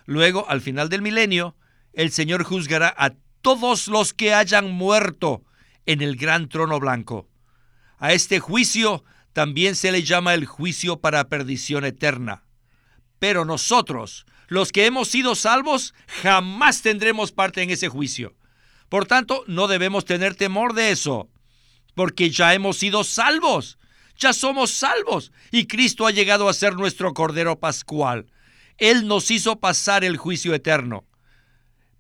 Luego, 0.05 0.50
al 0.50 0.62
final 0.62 0.89
del 0.89 1.01
milenio, 1.01 1.55
el 1.93 2.12
Señor 2.12 2.43
juzgará 2.43 2.93
a 2.98 3.13
todos 3.41 3.88
los 3.88 4.13
que 4.13 4.33
hayan 4.33 4.71
muerto 4.71 5.43
en 5.89 6.03
el 6.03 6.17
gran 6.17 6.50
trono 6.50 6.79
blanco. 6.79 7.27
A 7.98 8.13
este 8.13 8.39
juicio 8.39 9.03
también 9.34 9.75
se 9.75 9.91
le 9.91 10.03
llama 10.03 10.36
el 10.36 10.46
juicio 10.46 11.01
para 11.01 11.29
perdición 11.29 11.84
eterna. 11.84 12.43
Pero 13.17 13.43
nosotros, 13.43 14.27
los 14.50 14.72
que 14.72 14.86
hemos 14.86 15.08
sido 15.08 15.34
salvos, 15.34 15.96
jamás 16.22 16.84
tendremos 16.84 17.31
parte 17.31 17.63
en 17.63 17.72
ese 17.72 17.89
juicio. 17.89 18.36
Por 18.88 19.08
tanto, 19.08 19.43
no 19.48 19.67
debemos 19.67 20.05
tener 20.05 20.36
temor 20.36 20.75
de 20.75 20.91
eso, 20.91 21.27
porque 21.96 22.29
ya 22.29 22.53
hemos 22.53 22.77
sido 22.77 23.03
salvos, 23.03 23.79
ya 24.15 24.31
somos 24.31 24.69
salvos, 24.69 25.31
y 25.50 25.65
Cristo 25.65 26.05
ha 26.05 26.12
llegado 26.12 26.50
a 26.50 26.53
ser 26.53 26.75
nuestro 26.75 27.15
Cordero 27.15 27.60
Pascual. 27.60 28.27
Él 28.77 29.08
nos 29.08 29.31
hizo 29.31 29.60
pasar 29.60 30.03
el 30.03 30.17
juicio 30.17 30.53
eterno. 30.53 31.08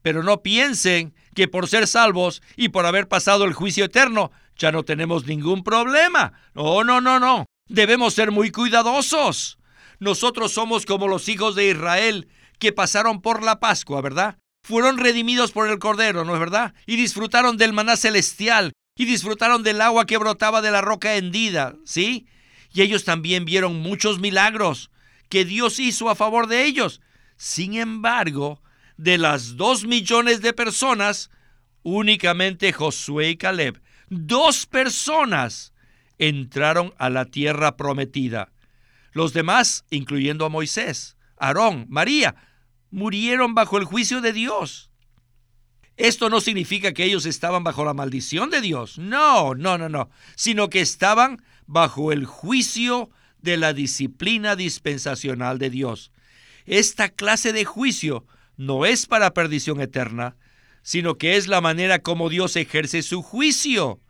Pero 0.03 0.21
no 0.21 0.43
piensen 0.43 1.15
que 1.39 1.47
por 1.47 1.69
ser 1.69 1.87
salvos 1.87 2.41
y 2.57 2.67
por 2.67 2.85
haber 2.85 3.07
pasado 3.07 3.45
el 3.45 3.53
juicio 3.53 3.85
eterno, 3.85 4.29
ya 4.57 4.73
no 4.73 4.83
tenemos 4.83 5.25
ningún 5.25 5.63
problema. 5.63 6.33
No, 6.53 6.83
no, 6.83 6.99
no, 6.99 7.17
no. 7.17 7.45
Debemos 7.69 8.13
ser 8.13 8.29
muy 8.29 8.51
cuidadosos. 8.51 9.57
Nosotros 9.99 10.51
somos 10.51 10.85
como 10.85 11.07
los 11.07 11.29
hijos 11.29 11.55
de 11.55 11.69
Israel 11.69 12.27
que 12.59 12.73
pasaron 12.73 13.21
por 13.21 13.41
la 13.41 13.61
Pascua, 13.61 14.01
¿verdad? 14.01 14.37
Fueron 14.63 14.97
redimidos 14.97 15.53
por 15.53 15.69
el 15.69 15.79
Cordero, 15.79 16.25
¿no 16.25 16.33
es 16.33 16.41
verdad? 16.41 16.73
Y 16.85 16.97
disfrutaron 16.97 17.55
del 17.55 17.71
maná 17.71 17.95
celestial 17.95 18.73
y 18.97 19.05
disfrutaron 19.05 19.63
del 19.63 19.79
agua 19.79 20.05
que 20.05 20.17
brotaba 20.17 20.61
de 20.61 20.71
la 20.71 20.81
roca 20.81 21.15
hendida, 21.15 21.77
¿sí? 21.85 22.27
Y 22.73 22.81
ellos 22.81 23.05
también 23.05 23.45
vieron 23.45 23.79
muchos 23.79 24.19
milagros 24.19 24.91
que 25.29 25.45
Dios 25.45 25.79
hizo 25.79 26.09
a 26.09 26.15
favor 26.15 26.47
de 26.47 26.65
ellos. 26.65 26.99
Sin 27.37 27.75
embargo, 27.75 28.61
de 28.99 29.17
las 29.17 29.55
dos 29.55 29.85
millones 29.85 30.41
de 30.41 30.51
personas, 30.51 31.31
únicamente 31.83 32.73
Josué 32.73 33.29
y 33.29 33.37
Caleb, 33.37 33.81
dos 34.09 34.65
personas, 34.65 35.71
entraron 36.17 36.93
a 36.97 37.09
la 37.09 37.23
tierra 37.23 37.77
prometida. 37.77 38.51
Los 39.13 39.31
demás, 39.31 39.85
incluyendo 39.89 40.43
a 40.43 40.49
Moisés, 40.49 41.15
Aarón, 41.37 41.85
María, 41.87 42.35
murieron 42.91 43.55
bajo 43.55 43.77
el 43.77 43.85
juicio 43.85 44.19
de 44.19 44.33
Dios. 44.33 44.91
Esto 45.95 46.29
no 46.29 46.41
significa 46.41 46.91
que 46.91 47.05
ellos 47.05 47.25
estaban 47.25 47.63
bajo 47.63 47.85
la 47.85 47.93
maldición 47.93 48.49
de 48.49 48.59
Dios. 48.59 48.97
No, 48.97 49.55
no, 49.55 49.77
no, 49.77 49.87
no. 49.87 50.09
Sino 50.35 50.69
que 50.69 50.81
estaban 50.81 51.41
bajo 51.67 52.11
el 52.11 52.25
juicio 52.25 53.11
de 53.37 53.55
la 53.55 53.71
disciplina 53.71 54.57
dispensacional 54.57 55.57
de 55.57 55.69
Dios. 55.69 56.11
Esta 56.65 57.07
clase 57.07 57.53
de 57.53 57.63
juicio 57.63 58.25
no 58.59 58.85
es 58.85 59.05
para 59.05 59.33
perdición 59.33 59.79
eterna, 59.79 60.35
sino 60.81 61.17
que 61.17 61.37
es 61.37 61.47
la 61.47 61.61
manera 61.61 61.99
como 61.99 62.27
Dios 62.27 62.57
ejerce 62.57 63.03
su 63.03 63.21
juicio. 63.21 64.01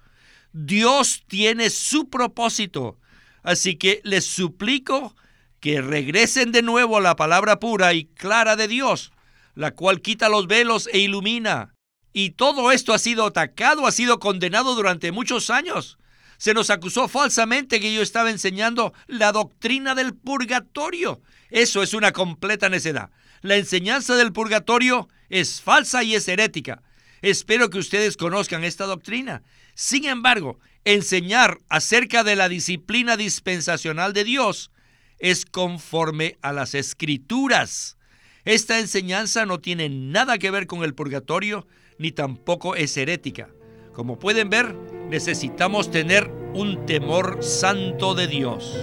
Dios 0.53 1.24
tiene 1.27 1.70
su 1.70 2.10
propósito. 2.10 2.98
Así 3.44 3.75
que 3.75 4.01
les 4.03 4.25
suplico 4.25 5.15
que 5.60 5.84
regresen 5.84 6.51
de 6.51 6.63
nuevo 6.63 6.98
a 6.98 7.01
la 7.01 7.15
palabra 7.15 7.60
pura 7.60 7.94
y 7.94 8.06
clara 8.06 8.56
de 8.56 8.68
Dios, 8.68 9.12
la 9.53 9.75
cual 9.75 10.01
quita 10.01 10.29
los 10.29 10.48
velos 10.48 10.89
e 10.91 10.98
ilumina. 10.98 11.75
Y 12.12 12.32
todo 12.32 12.72
esto 12.72 12.96
ha 12.96 12.98
sido 12.98 13.27
atacado, 13.27 13.86
ha 13.86 13.91
sido 13.91 14.18
condenado 14.18 14.74
durante 14.74 15.12
muchos 15.12 15.51
años. 15.51 16.00
Se 16.39 16.56
nos 16.56 16.72
acusó 16.72 17.08
falsamente 17.08 17.79
que 17.79 17.94
yo 17.94 18.01
estaba 18.01 18.32
enseñando 18.32 18.94
la 19.06 19.32
doctrina 19.32 19.94
del 19.94 20.15
purgatorio. 20.15 21.22
Eso 21.51 21.84
es 21.84 21.94
una 21.94 22.13
completa 22.13 22.68
necedad. 22.68 23.12
La 23.41 23.55
enseñanza 23.55 24.15
del 24.15 24.34
purgatorio 24.34 25.08
es 25.29 25.62
falsa 25.62 26.03
y 26.03 26.15
es 26.15 26.27
herética. 26.27 26.81
Espero 27.22 27.69
que 27.69 27.79
ustedes 27.79 28.17
conozcan 28.17 28.63
esta 28.63 28.86
doctrina. 28.86 29.43
Sin 29.75 30.05
embargo, 30.05 30.60
enseñar 30.86 31.60
acerca 31.69 32.24
de 32.24 32.36
la 32.36 32.50
disciplina 32.50 33.17
dispensacional 33.17 34.13
de 34.13 34.24
Dios 34.24 34.72
es 35.19 35.46
conforme 35.46 36.38
a 36.41 36.53
las 36.53 36.75
escrituras. 36.75 37.98
Esta 38.46 38.79
enseñanza 38.79 39.46
no 39.46 39.60
tiene 39.60 39.89
nada 39.89 40.38
que 40.38 40.51
ver 40.51 40.65
con 40.65 40.84
el 40.84 40.96
purgatorio, 40.96 41.67
ni 41.98 42.12
tampoco 42.12 42.75
es 42.75 42.96
herética. 42.98 43.50
Como 43.93 44.17
pueden 44.17 44.50
ver, 44.50 44.74
necesitamos 45.10 45.91
tener 45.91 46.31
un 46.53 46.86
temor 46.86 47.43
santo 47.43 48.15
de 48.15 48.27
Dios. 48.27 48.77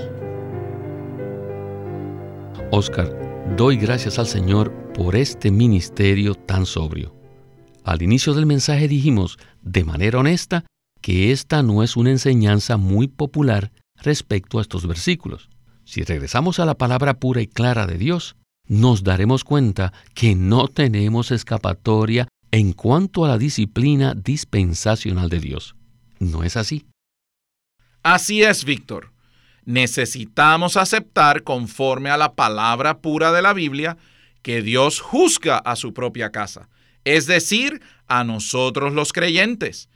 Oscar, 2.71 3.26
doy 3.57 3.79
gracias 3.79 4.19
al 4.19 4.27
Señor 4.27 4.71
por 4.93 5.17
este 5.17 5.51
ministerio 5.51 6.35
tan 6.35 6.67
sobrio. 6.67 7.15
Al 7.85 8.03
inicio 8.03 8.35
del 8.35 8.45
mensaje 8.45 8.87
dijimos, 8.87 9.39
de 9.63 9.83
manera 9.83 10.19
honesta, 10.19 10.67
que 11.01 11.33
esta 11.33 11.63
no 11.63 11.83
es 11.83 11.97
una 11.97 12.11
enseñanza 12.11 12.77
muy 12.77 13.09
popular 13.09 13.73
respecto 13.97 14.59
a 14.59 14.63
estos 14.63 14.87
versículos. 14.87 15.49
Si 15.85 16.03
regresamos 16.03 16.61
a 16.61 16.67
la 16.67 16.75
palabra 16.75 17.15
pura 17.15 17.41
y 17.41 17.47
clara 17.47 17.87
de 17.87 17.97
Dios, 17.97 18.37
nos 18.69 19.05
daremos 19.05 19.43
cuenta 19.43 19.95
que 20.15 20.35
no 20.35 20.69
tenemos 20.69 21.31
escapatoria 21.31 22.29
en 22.51 22.75
cuanto 22.75 23.25
a 23.25 23.29
la 23.29 23.39
disciplina 23.39 24.15
dispensacional 24.15 25.31
de 25.31 25.41
Dios. 25.41 25.77
¿No 26.19 26.45
es 26.45 26.59
así? 26.59 26.85
Así 28.03 28.43
es, 28.43 28.65
Víctor. 28.67 29.16
Necesitamos 29.67 30.77
aceptar, 30.77 31.43
conforme 31.43 32.09
a 32.09 32.17
la 32.17 32.35
palabra 32.35 32.99
pura 32.99 33.33
de 33.33 33.43
la 33.43 33.53
Biblia, 33.53 33.99
que 34.43 34.63
Dios 34.63 35.01
juzga 35.01 35.59
a 35.59 35.75
su 35.75 35.93
propia 35.93 36.31
casa, 36.31 36.69
es 37.05 37.27
decir, 37.27 37.83
a 38.07 38.23
nosotros 38.23 38.95
los 38.95 39.13
creyentes. 39.13 39.89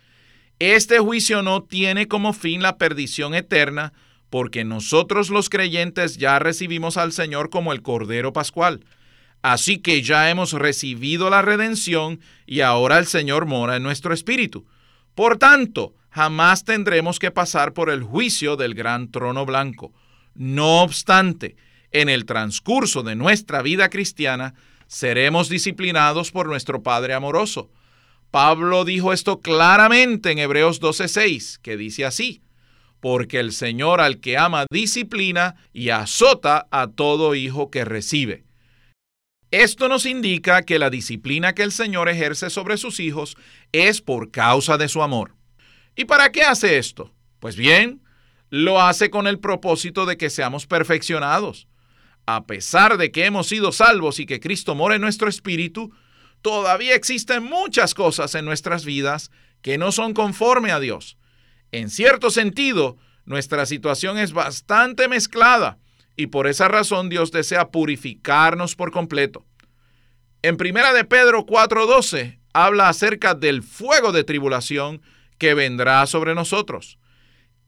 Este 0.59 0.99
juicio 0.99 1.43
no 1.43 1.62
tiene 1.62 2.09
como 2.09 2.33
fin 2.33 2.62
la 2.62 2.77
perdición 2.79 3.35
eterna, 3.35 3.93
porque 4.29 4.65
nosotros 4.65 5.31
los 5.31 5.49
creyentes 5.49 6.17
ya 6.17 6.41
recibimos 6.41 6.97
al 6.97 7.12
Señor 7.12 7.49
como 7.49 7.73
el 7.73 7.81
Cordero 7.81 8.33
Pascual. 8.33 8.85
Así 9.41 9.79
que 9.79 10.03
ya 10.03 10.31
hemos 10.31 10.53
recibido 10.53 11.31
la 11.31 11.43
redención 11.43 12.21
y 12.45 12.61
ahora 12.61 12.99
el 12.99 13.07
Señor 13.07 13.47
mora 13.47 13.77
en 13.77 13.85
nuestro 13.85 14.12
espíritu. 14.12 14.67
Por 15.15 15.39
tanto, 15.39 15.95
jamás 16.11 16.64
tendremos 16.64 17.19
que 17.19 17.30
pasar 17.30 17.73
por 17.73 17.91
el 17.91 18.02
juicio 18.02 18.56
del 18.56 18.75
gran 18.75 19.11
trono 19.11 19.47
blanco. 19.47 19.93
No 20.34 20.82
obstante, 20.82 21.56
en 21.91 22.08
el 22.08 22.25
transcurso 22.25 23.02
de 23.02 23.17
nuestra 23.17 23.63
vida 23.63 23.89
cristiana, 23.89 24.54
seremos 24.87 25.49
disciplinados 25.49 26.30
por 26.30 26.47
nuestro 26.47 26.82
Padre 26.82 27.15
amoroso. 27.15 27.71
Pablo 28.30 28.84
dijo 28.84 29.13
esto 29.13 29.41
claramente 29.41 30.30
en 30.30 30.39
Hebreos 30.39 30.80
12:6, 30.80 31.58
que 31.61 31.76
dice 31.76 32.04
así: 32.04 32.43
porque 33.00 33.41
el 33.41 33.52
Señor 33.52 34.00
al 34.00 34.21
que 34.21 34.39
ama 34.39 34.67
disciplina 34.71 35.56
y 35.73 35.89
azota 35.89 36.69
a 36.71 36.89
todo 36.89 37.34
hijo 37.34 37.71
que 37.71 37.84
recibe. 37.84 38.45
Esto 39.50 39.89
nos 39.89 40.06
indica 40.06 40.63
que 40.63 40.78
la 40.78 40.91
disciplina 40.91 41.54
que 41.54 41.65
el 41.65 41.73
Señor 41.73 42.08
ejerce 42.08 42.50
sobre 42.50 42.76
sus 42.76 43.00
hijos 43.00 43.37
es 43.73 44.00
por 44.00 44.30
causa 44.30 44.78
de 44.78 44.89
su 44.89 45.02
amor. 45.02 45.34
¿Y 46.00 46.06
para 46.06 46.32
qué 46.32 46.43
hace 46.43 46.78
esto? 46.78 47.13
Pues 47.41 47.56
bien, 47.56 48.02
lo 48.49 48.80
hace 48.80 49.10
con 49.10 49.26
el 49.26 49.39
propósito 49.39 50.06
de 50.06 50.17
que 50.17 50.30
seamos 50.30 50.67
perfeccionados. 50.67 51.69
A 52.26 52.47
pesar 52.47 52.97
de 52.97 53.13
que 53.13 53.26
hemos 53.26 53.49
sido 53.49 53.71
salvos 53.71 54.19
y 54.19 54.26
que 54.26 54.41
Cristo 54.41 54.75
mora 54.75 54.95
en 54.95 55.02
nuestro 55.02 55.28
espíritu, 55.28 55.93
todavía 56.43 56.95
existen 56.95 57.43
muchas 57.43 57.95
cosas 57.95 58.34
en 58.34 58.45
nuestras 58.45 58.84
vidas 58.84 59.30
que 59.63 59.78
no 59.78 59.93
son 59.93 60.15
conforme 60.15 60.73
a 60.73 60.80
Dios 60.80 61.19
en 61.73 61.89
cierto 61.89 62.30
sentido, 62.30 62.97
nuestra 63.25 63.65
situación 63.67 64.19
es 64.19 64.32
bastante 64.32 65.08
mezclada 65.08 65.78
y 66.17 66.26
por 66.26 66.47
esa 66.47 66.69
razón 66.69 67.08
Dios 67.08 67.30
desea 67.30 67.71
purificarnos 67.71 68.75
por 68.75 68.91
completo. 68.91 69.45
En 70.43 70.56
Primera 70.56 70.93
de 70.93 71.04
Pedro 71.04 71.47
4:12 71.47 72.41
habla 72.52 72.89
acerca 72.89 73.34
del 73.34 73.63
fuego 73.63 74.10
de 74.10 74.25
tribulación 74.25 75.00
que 75.41 75.55
vendrá 75.55 76.07
sobre 76.07 76.37
nosotros. 76.37 76.99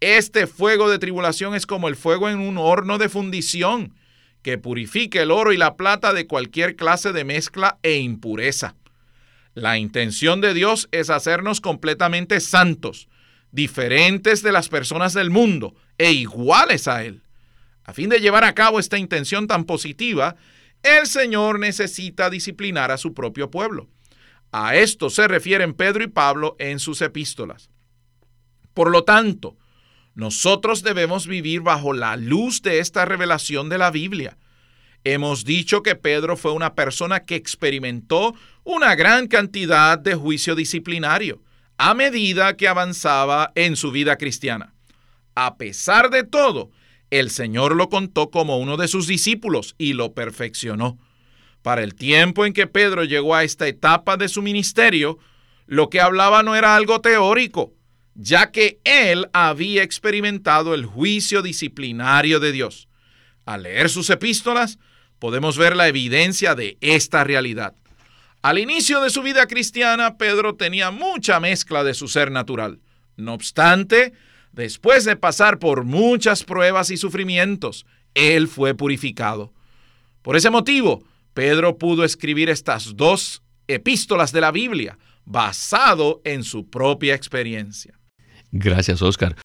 Este 0.01 0.47
fuego 0.47 0.91
de 0.91 0.99
tribulación 0.99 1.55
es 1.55 1.67
como 1.67 1.89
el 1.89 1.97
fuego 1.97 2.29
en 2.29 2.39
un 2.39 2.59
horno 2.59 2.99
de 2.99 3.09
fundición 3.09 3.95
que 4.43 4.59
purifica 4.59 5.23
el 5.23 5.31
oro 5.31 5.53
y 5.53 5.57
la 5.57 5.77
plata 5.77 6.13
de 6.13 6.27
cualquier 6.27 6.77
clase 6.77 7.13
de 7.13 7.25
mezcla 7.25 7.79
e 7.83 7.97
impureza. 7.97 8.77
La 9.55 9.79
intención 9.79 10.41
de 10.41 10.55
Dios 10.55 10.89
es 10.93 11.09
hacernos 11.09 11.61
completamente 11.61 12.41
santos, 12.41 13.09
diferentes 13.53 14.43
de 14.43 14.53
las 14.53 14.69
personas 14.69 15.15
del 15.15 15.31
mundo 15.31 15.75
e 15.97 16.13
iguales 16.13 16.89
a 16.89 17.05
Él. 17.05 17.23
A 17.85 17.95
fin 17.95 18.11
de 18.11 18.21
llevar 18.21 18.45
a 18.45 18.55
cabo 18.55 18.81
esta 18.81 18.99
intención 18.99 19.47
tan 19.47 19.65
positiva, 19.65 20.37
el 20.83 21.07
Señor 21.07 21.59
necesita 21.59 22.29
disciplinar 22.29 22.91
a 22.91 22.99
su 22.99 23.15
propio 23.15 23.51
pueblo. 23.51 23.89
A 24.53 24.77
esto 24.77 25.09
se 25.09 25.27
refieren 25.27 25.73
Pedro 25.73 26.05
y 26.05 26.09
Pablo 26.09 26.57
en 26.59 26.79
sus 26.79 27.01
epístolas. 27.01 27.71
Por 28.75 28.91
lo 28.91 29.03
tanto, 29.03 29.57
nosotros 30.15 30.83
debemos 30.83 31.27
vivir 31.27 31.62
bajo 31.62 31.95
la 31.95 32.17
luz 32.17 32.61
de 32.61 32.79
esta 32.79 33.07
revelación 33.07 33.71
de 33.71 33.79
la 33.79 33.91
Biblia. 33.91 34.37
Hemos 35.05 35.45
dicho 35.45 35.83
que 35.83 35.97
Pedro 35.97 36.37
fue 36.37 36.53
una 36.53 36.75
persona 36.75 37.21
que 37.21 37.35
experimentó 37.35 38.35
una 38.62 38.95
gran 38.95 39.27
cantidad 39.27 39.99
de 39.99 40.15
juicio 40.15 40.55
disciplinario 40.55 41.43
a 41.79 41.95
medida 41.95 42.57
que 42.57 42.69
avanzaba 42.69 43.53
en 43.55 43.75
su 43.75 43.91
vida 43.91 44.17
cristiana. 44.17 44.75
A 45.35 45.57
pesar 45.57 46.11
de 46.11 46.25
todo, 46.25 46.71
el 47.11 47.31
Señor 47.31 47.75
lo 47.75 47.88
contó 47.88 48.31
como 48.31 48.59
uno 48.59 48.77
de 48.77 48.87
sus 48.87 49.07
discípulos 49.07 49.75
y 49.79 49.95
lo 49.95 50.12
perfeccionó. 50.12 50.99
Para 51.62 51.83
el 51.83 51.94
tiempo 51.94 52.44
en 52.44 52.53
que 52.53 52.66
Pedro 52.66 53.05
llegó 53.05 53.35
a 53.35 53.44
esta 53.44 53.68
etapa 53.68 54.16
de 54.16 54.29
su 54.29 54.42
ministerio, 54.42 55.18
lo 55.66 55.88
que 55.88 56.01
hablaba 56.01 56.42
no 56.42 56.57
era 56.57 56.77
algo 56.77 57.01
teórico, 57.01 57.72
ya 58.14 58.51
que 58.51 58.81
él 58.85 59.29
había 59.33 59.83
experimentado 59.83 60.75
el 60.75 60.85
juicio 60.85 61.40
disciplinario 61.40 62.40
de 62.40 62.53
Dios. 62.53 62.88
Al 63.46 63.62
leer 63.62 63.88
sus 63.88 64.11
epístolas, 64.11 64.79
podemos 65.18 65.57
ver 65.57 65.77
la 65.77 65.88
evidencia 65.88 66.55
de 66.55 66.79
esta 66.81 67.25
realidad. 67.25 67.75
Al 68.42 68.59
inicio 68.59 69.01
de 69.01 69.11
su 69.11 69.22
vida 69.22 69.46
cristiana, 69.46 70.18
Pedro 70.18 70.57
tenía 70.57 70.90
mucha 70.90 71.38
mezcla 71.38 71.85
de 71.85 71.94
su 71.94 72.09
ser 72.09 72.33
natural. 72.33 72.81
No 73.16 73.35
obstante, 73.35 74.12
después 74.51 75.05
de 75.05 75.14
pasar 75.14 75.61
por 75.61 75.85
muchas 75.85 76.42
pruebas 76.42 76.90
y 76.90 76.96
sufrimientos, 76.96 77.87
él 78.14 78.48
fue 78.48 78.75
purificado. 78.75 79.53
Por 80.22 80.37
ese 80.37 80.51
motivo, 80.51 81.05
Pedro 81.35 81.79
pudo 81.79 82.05
escribir 82.05 82.51
estas 82.51 82.97
dos 82.97 83.42
epístolas 83.66 84.33
de 84.33 84.40
la 84.40 84.51
Biblia, 84.51 84.99
basado 85.25 86.21
en 86.25 86.45
su 86.45 86.68
propia 86.68 87.14
experiencia. 87.14 87.99
Gracias, 88.51 89.01
Oscar. 89.01 89.37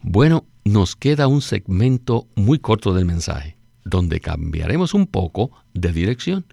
Bueno, 0.00 0.48
nos 0.64 0.96
queda 0.96 1.28
un 1.28 1.42
segmento 1.42 2.28
muy 2.34 2.58
corto 2.58 2.92
del 2.92 3.04
mensaje, 3.04 3.56
donde 3.84 4.20
cambiaremos 4.20 4.94
un 4.94 5.06
poco 5.06 5.52
de 5.74 5.92
dirección. 5.92 6.46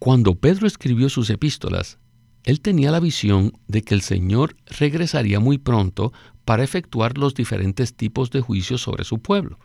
Cuando 0.00 0.34
Pedro 0.34 0.66
escribió 0.66 1.08
sus 1.08 1.30
epístolas, 1.30 1.98
él 2.42 2.60
tenía 2.60 2.90
la 2.90 2.98
visión 2.98 3.52
de 3.68 3.82
que 3.82 3.94
el 3.94 4.02
Señor 4.02 4.56
regresaría 4.66 5.38
muy 5.38 5.58
pronto 5.58 6.12
para 6.44 6.64
efectuar 6.64 7.16
los 7.16 7.34
diferentes 7.34 7.94
tipos 7.94 8.30
de 8.30 8.40
juicios 8.40 8.80
sobre 8.80 9.04
su 9.04 9.20
pueblo. 9.20 9.60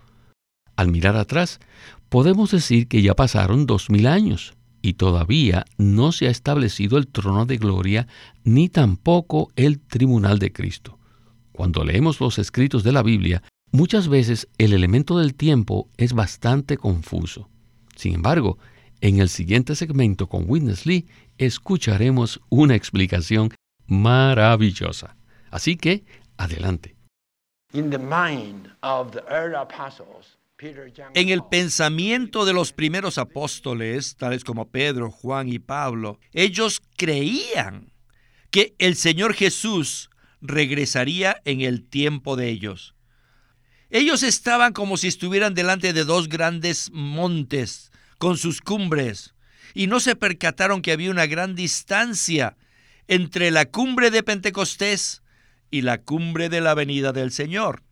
Al 0.78 0.90
mirar 0.90 1.18
atrás, 1.18 1.60
podemos 2.08 2.52
decir 2.52 2.88
que 2.88 3.02
ya 3.02 3.16
pasaron 3.16 3.66
dos 3.66 3.90
mil 3.90 4.08
años 4.08 4.54
y 4.82 4.94
todavía 4.94 5.66
no 5.78 6.12
se 6.12 6.28
ha 6.28 6.32
establecido 6.32 6.98
el 6.98 7.08
trono 7.08 7.46
de 7.46 7.58
gloria 7.58 8.08
ni 8.44 8.70
tampoco 8.70 9.52
el 9.56 9.80
tribunal 9.80 10.40
de 10.40 10.54
Cristo. 10.54 10.98
Cuando 11.52 11.84
leemos 11.84 12.22
los 12.22 12.38
escritos 12.38 12.84
de 12.84 12.92
la 12.92 13.02
Biblia, 13.02 13.42
muchas 13.72 14.08
veces 14.08 14.48
el 14.60 14.72
elemento 14.72 15.18
del 15.18 15.34
tiempo 15.34 15.90
es 15.98 16.14
bastante 16.14 16.78
confuso. 16.78 17.50
Sin 17.96 18.14
embargo, 18.14 18.60
en 19.02 19.20
el 19.20 19.30
siguiente 19.30 19.76
segmento 19.76 20.28
con 20.28 20.46
Witness 20.48 20.86
Lee 20.86 21.08
escucharemos 21.40 22.40
una 22.50 22.76
explicación 22.76 23.50
maravillosa. 23.88 25.18
Así 25.50 25.76
que, 25.76 26.06
adelante. 26.38 26.96
En 30.60 31.30
el 31.30 31.44
pensamiento 31.44 32.44
de 32.44 32.54
los 32.54 32.74
primeros 32.74 33.20
apóstoles, 33.20 34.16
tales 34.16 34.44
como 34.44 34.70
Pedro, 34.70 35.12
Juan 35.12 35.50
y 35.50 35.60
Pablo, 35.60 36.20
ellos 36.34 36.82
creían 36.98 37.94
que 38.50 38.74
el 38.80 38.96
Señor 38.96 39.36
Jesús 39.36 40.10
regresaría 40.42 41.42
en 41.46 41.62
el 41.62 41.88
tiempo 41.88 42.36
de 42.36 42.50
ellos. 42.50 42.96
Ellos 43.92 44.24
estaban 44.24 44.74
como 44.74 44.98
si 44.98 45.08
estuvieran 45.08 45.54
delante 45.54 45.94
de 45.94 46.04
dos 46.04 46.28
grandes 46.28 46.90
montes 46.92 47.92
con 48.18 48.38
sus 48.38 48.60
cumbres 48.60 49.36
y 49.76 49.86
no 49.86 50.00
se 50.00 50.16
percataron 50.16 50.82
que 50.82 50.92
había 50.92 51.12
una 51.12 51.28
gran 51.28 51.54
distancia 51.56 52.58
entre 53.08 53.52
la 53.52 53.66
cumbre 53.66 54.10
de 54.10 54.24
Pentecostés 54.24 55.22
y 55.70 55.82
la 55.82 56.00
cumbre 56.00 56.50
de 56.50 56.62
la 56.62 56.74
venida 56.74 57.14
del 57.14 57.32
Señor. 57.32 57.84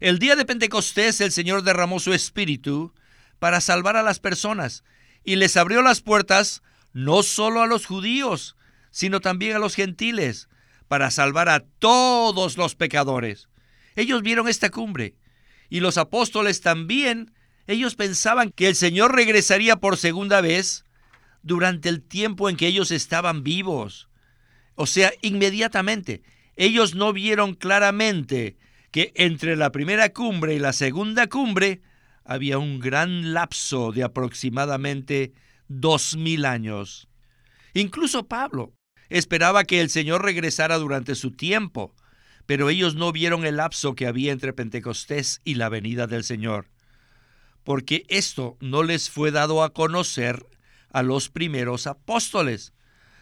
El 0.00 0.18
día 0.18 0.34
de 0.34 0.46
Pentecostés 0.46 1.20
el 1.20 1.30
Señor 1.30 1.62
derramó 1.62 2.00
su 2.00 2.14
espíritu 2.14 2.94
para 3.38 3.60
salvar 3.60 3.96
a 3.96 4.02
las 4.02 4.18
personas 4.18 4.82
y 5.24 5.36
les 5.36 5.58
abrió 5.58 5.82
las 5.82 6.00
puertas 6.00 6.62
no 6.94 7.22
solo 7.22 7.60
a 7.60 7.66
los 7.66 7.84
judíos, 7.84 8.56
sino 8.90 9.20
también 9.20 9.56
a 9.56 9.58
los 9.58 9.74
gentiles, 9.74 10.48
para 10.88 11.10
salvar 11.10 11.50
a 11.50 11.60
todos 11.78 12.56
los 12.56 12.74
pecadores. 12.74 13.48
Ellos 13.94 14.22
vieron 14.22 14.48
esta 14.48 14.70
cumbre 14.70 15.16
y 15.68 15.80
los 15.80 15.98
apóstoles 15.98 16.62
también, 16.62 17.34
ellos 17.66 17.94
pensaban 17.94 18.50
que 18.52 18.68
el 18.68 18.76
Señor 18.76 19.14
regresaría 19.14 19.76
por 19.76 19.98
segunda 19.98 20.40
vez 20.40 20.86
durante 21.42 21.90
el 21.90 22.02
tiempo 22.02 22.48
en 22.48 22.56
que 22.56 22.66
ellos 22.66 22.90
estaban 22.90 23.42
vivos. 23.42 24.08
O 24.76 24.86
sea, 24.86 25.12
inmediatamente. 25.20 26.22
Ellos 26.56 26.94
no 26.94 27.12
vieron 27.12 27.54
claramente 27.54 28.56
que 28.90 29.12
entre 29.14 29.56
la 29.56 29.72
primera 29.72 30.12
cumbre 30.12 30.54
y 30.54 30.58
la 30.58 30.72
segunda 30.72 31.28
cumbre 31.28 31.80
había 32.24 32.58
un 32.58 32.80
gran 32.80 33.32
lapso 33.32 33.92
de 33.92 34.02
aproximadamente 34.02 35.32
dos 35.68 36.16
mil 36.16 36.44
años. 36.44 37.08
Incluso 37.74 38.26
Pablo 38.26 38.72
esperaba 39.08 39.64
que 39.64 39.80
el 39.80 39.90
Señor 39.90 40.24
regresara 40.24 40.78
durante 40.78 41.14
su 41.14 41.32
tiempo, 41.32 41.94
pero 42.46 42.68
ellos 42.68 42.94
no 42.94 43.12
vieron 43.12 43.44
el 43.44 43.56
lapso 43.56 43.94
que 43.94 44.06
había 44.06 44.32
entre 44.32 44.52
Pentecostés 44.52 45.40
y 45.44 45.54
la 45.54 45.68
venida 45.68 46.06
del 46.06 46.24
Señor, 46.24 46.68
porque 47.64 48.04
esto 48.08 48.56
no 48.60 48.82
les 48.82 49.10
fue 49.10 49.30
dado 49.30 49.62
a 49.62 49.72
conocer 49.72 50.46
a 50.92 51.02
los 51.02 51.28
primeros 51.28 51.86
apóstoles. 51.86 52.72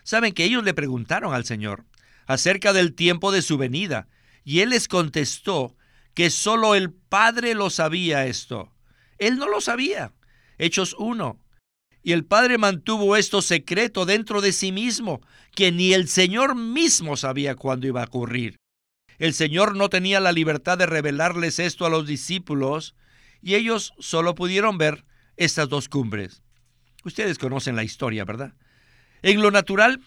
Saben 0.02 0.32
que 0.32 0.44
ellos 0.44 0.64
le 0.64 0.72
preguntaron 0.72 1.34
al 1.34 1.44
Señor 1.44 1.84
acerca 2.26 2.72
del 2.72 2.94
tiempo 2.94 3.32
de 3.32 3.42
su 3.42 3.58
venida, 3.58 4.08
y 4.48 4.60
él 4.60 4.70
les 4.70 4.88
contestó 4.88 5.76
que 6.14 6.30
solo 6.30 6.74
el 6.74 6.90
Padre 6.90 7.52
lo 7.52 7.68
sabía 7.68 8.24
esto. 8.24 8.72
Él 9.18 9.36
no 9.36 9.46
lo 9.46 9.60
sabía. 9.60 10.14
Hechos 10.56 10.96
1. 10.98 11.38
Y 12.02 12.12
el 12.12 12.24
Padre 12.24 12.56
mantuvo 12.56 13.16
esto 13.16 13.42
secreto 13.42 14.06
dentro 14.06 14.40
de 14.40 14.52
sí 14.52 14.72
mismo, 14.72 15.20
que 15.54 15.70
ni 15.70 15.92
el 15.92 16.08
Señor 16.08 16.56
mismo 16.56 17.18
sabía 17.18 17.56
cuándo 17.56 17.88
iba 17.88 18.00
a 18.00 18.06
ocurrir. 18.06 18.56
El 19.18 19.34
Señor 19.34 19.76
no 19.76 19.90
tenía 19.90 20.18
la 20.18 20.32
libertad 20.32 20.78
de 20.78 20.86
revelarles 20.86 21.58
esto 21.58 21.84
a 21.84 21.90
los 21.90 22.06
discípulos, 22.06 22.94
y 23.42 23.54
ellos 23.54 23.92
solo 23.98 24.34
pudieron 24.34 24.78
ver 24.78 25.04
estas 25.36 25.68
dos 25.68 25.90
cumbres. 25.90 26.40
Ustedes 27.04 27.36
conocen 27.36 27.76
la 27.76 27.84
historia, 27.84 28.24
¿verdad? 28.24 28.54
En 29.20 29.42
lo 29.42 29.50
natural, 29.50 30.00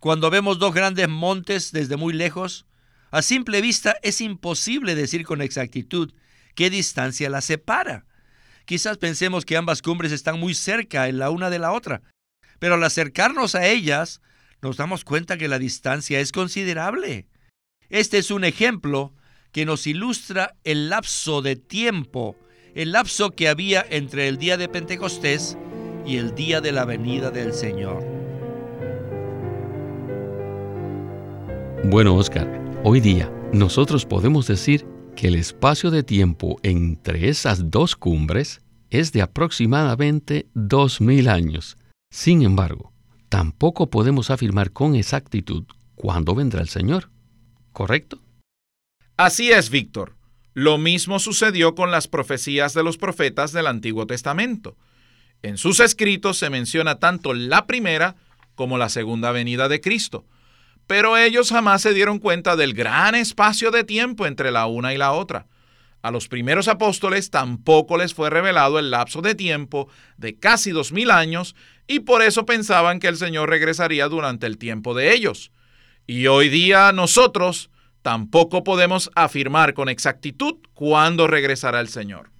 cuando 0.00 0.30
vemos 0.30 0.58
dos 0.58 0.74
grandes 0.74 1.08
montes 1.08 1.70
desde 1.70 1.96
muy 1.96 2.12
lejos, 2.12 2.66
a 3.14 3.22
simple 3.22 3.60
vista 3.60 3.96
es 4.02 4.20
imposible 4.20 4.96
decir 4.96 5.24
con 5.24 5.40
exactitud 5.40 6.12
qué 6.56 6.68
distancia 6.68 7.30
las 7.30 7.44
separa. 7.44 8.06
Quizás 8.64 8.98
pensemos 8.98 9.44
que 9.44 9.56
ambas 9.56 9.82
cumbres 9.82 10.10
están 10.10 10.40
muy 10.40 10.52
cerca 10.52 11.06
la 11.12 11.30
una 11.30 11.48
de 11.48 11.60
la 11.60 11.70
otra, 11.70 12.02
pero 12.58 12.74
al 12.74 12.82
acercarnos 12.82 13.54
a 13.54 13.68
ellas 13.68 14.20
nos 14.62 14.78
damos 14.78 15.04
cuenta 15.04 15.38
que 15.38 15.46
la 15.46 15.60
distancia 15.60 16.18
es 16.18 16.32
considerable. 16.32 17.28
Este 17.88 18.18
es 18.18 18.32
un 18.32 18.42
ejemplo 18.42 19.14
que 19.52 19.64
nos 19.64 19.86
ilustra 19.86 20.56
el 20.64 20.88
lapso 20.88 21.40
de 21.40 21.54
tiempo, 21.54 22.36
el 22.74 22.90
lapso 22.90 23.30
que 23.30 23.48
había 23.48 23.86
entre 23.90 24.26
el 24.26 24.38
día 24.38 24.56
de 24.56 24.68
Pentecostés 24.68 25.56
y 26.04 26.16
el 26.16 26.34
día 26.34 26.60
de 26.60 26.72
la 26.72 26.84
venida 26.84 27.30
del 27.30 27.54
Señor. 27.54 28.04
Bueno, 31.84 32.16
Oscar, 32.16 32.64
Hoy 32.86 33.00
día, 33.00 33.32
nosotros 33.54 34.04
podemos 34.04 34.46
decir 34.46 34.84
que 35.16 35.28
el 35.28 35.36
espacio 35.36 35.90
de 35.90 36.02
tiempo 36.02 36.60
entre 36.62 37.30
esas 37.30 37.70
dos 37.70 37.96
cumbres 37.96 38.60
es 38.90 39.10
de 39.10 39.22
aproximadamente 39.22 40.48
2.000 40.54 41.30
años. 41.30 41.78
Sin 42.10 42.42
embargo, 42.42 42.92
tampoco 43.30 43.88
podemos 43.88 44.28
afirmar 44.28 44.70
con 44.70 44.96
exactitud 44.96 45.64
cuándo 45.94 46.34
vendrá 46.34 46.60
el 46.60 46.68
Señor. 46.68 47.08
¿Correcto? 47.72 48.20
Así 49.16 49.50
es, 49.50 49.70
Víctor. 49.70 50.18
Lo 50.52 50.76
mismo 50.76 51.20
sucedió 51.20 51.74
con 51.74 51.90
las 51.90 52.06
profecías 52.06 52.74
de 52.74 52.82
los 52.82 52.98
profetas 52.98 53.52
del 53.52 53.66
Antiguo 53.66 54.06
Testamento. 54.06 54.76
En 55.40 55.56
sus 55.56 55.80
escritos 55.80 56.36
se 56.36 56.50
menciona 56.50 56.98
tanto 56.98 57.32
la 57.32 57.66
primera 57.66 58.16
como 58.54 58.76
la 58.76 58.90
segunda 58.90 59.32
venida 59.32 59.70
de 59.70 59.80
Cristo 59.80 60.26
pero 60.86 61.16
ellos 61.16 61.50
jamás 61.50 61.82
se 61.82 61.94
dieron 61.94 62.18
cuenta 62.18 62.56
del 62.56 62.74
gran 62.74 63.14
espacio 63.14 63.70
de 63.70 63.84
tiempo 63.84 64.26
entre 64.26 64.50
la 64.50 64.66
una 64.66 64.92
y 64.92 64.98
la 64.98 65.12
otra. 65.12 65.46
A 66.02 66.10
los 66.10 66.28
primeros 66.28 66.68
apóstoles 66.68 67.30
tampoco 67.30 67.96
les 67.96 68.12
fue 68.12 68.28
revelado 68.28 68.78
el 68.78 68.90
lapso 68.90 69.22
de 69.22 69.34
tiempo 69.34 69.88
de 70.18 70.38
casi 70.38 70.70
dos 70.70 70.92
mil 70.92 71.10
años 71.10 71.56
y 71.86 72.00
por 72.00 72.20
eso 72.20 72.44
pensaban 72.44 73.00
que 73.00 73.08
el 73.08 73.16
Señor 73.16 73.48
regresaría 73.48 74.08
durante 74.08 74.46
el 74.46 74.58
tiempo 74.58 74.92
de 74.92 75.14
ellos. 75.14 75.50
Y 76.06 76.26
hoy 76.26 76.50
día 76.50 76.92
nosotros 76.92 77.70
tampoco 78.02 78.64
podemos 78.64 79.10
afirmar 79.14 79.72
con 79.72 79.88
exactitud 79.88 80.56
cuándo 80.74 81.26
regresará 81.26 81.80
el 81.80 81.88
Señor. 81.88 82.30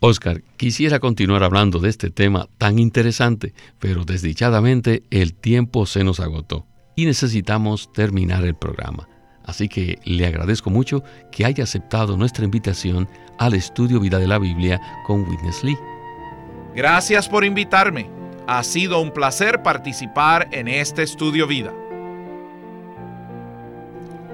Oscar, 0.00 0.42
quisiera 0.58 0.98
continuar 0.98 1.44
hablando 1.44 1.78
de 1.78 1.88
este 1.88 2.10
tema 2.10 2.48
tan 2.58 2.78
interesante, 2.78 3.54
pero 3.78 4.04
desdichadamente 4.04 5.04
el 5.10 5.32
tiempo 5.32 5.86
se 5.86 6.04
nos 6.04 6.20
agotó 6.20 6.66
y 6.94 7.06
necesitamos 7.06 7.92
terminar 7.92 8.44
el 8.44 8.54
programa. 8.54 9.08
Así 9.44 9.68
que 9.68 9.98
le 10.04 10.26
agradezco 10.26 10.70
mucho 10.70 11.02
que 11.30 11.44
haya 11.44 11.64
aceptado 11.64 12.16
nuestra 12.16 12.44
invitación 12.44 13.08
al 13.38 13.54
estudio 13.54 14.00
Vida 14.00 14.18
de 14.18 14.28
la 14.28 14.38
Biblia 14.38 14.80
con 15.06 15.28
Witness 15.28 15.64
Lee. 15.64 15.76
Gracias 16.74 17.28
por 17.28 17.44
invitarme. 17.44 18.08
Ha 18.46 18.62
sido 18.62 19.00
un 19.00 19.12
placer 19.12 19.62
participar 19.62 20.48
en 20.52 20.68
este 20.68 21.02
estudio 21.02 21.46
Vida. 21.46 21.72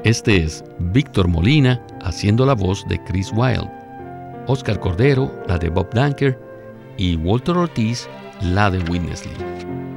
Este 0.05 0.37
es 0.45 0.65
Víctor 0.79 1.29
Molina 1.29 1.85
haciendo 2.03 2.47
la 2.47 2.55
voz 2.55 2.87
de 2.89 3.03
Chris 3.05 3.33
Wilde, 3.33 3.71
Oscar 4.47 4.79
Cordero 4.79 5.33
la 5.49 5.59
de 5.59 5.69
Bob 5.69 5.93
Danker 5.93 6.39
y 6.97 7.17
Walter 7.17 7.57
Ortiz 7.57 8.09
la 8.41 8.71
de 8.71 8.79
Witness 8.91 9.27
Lee. 9.27 9.88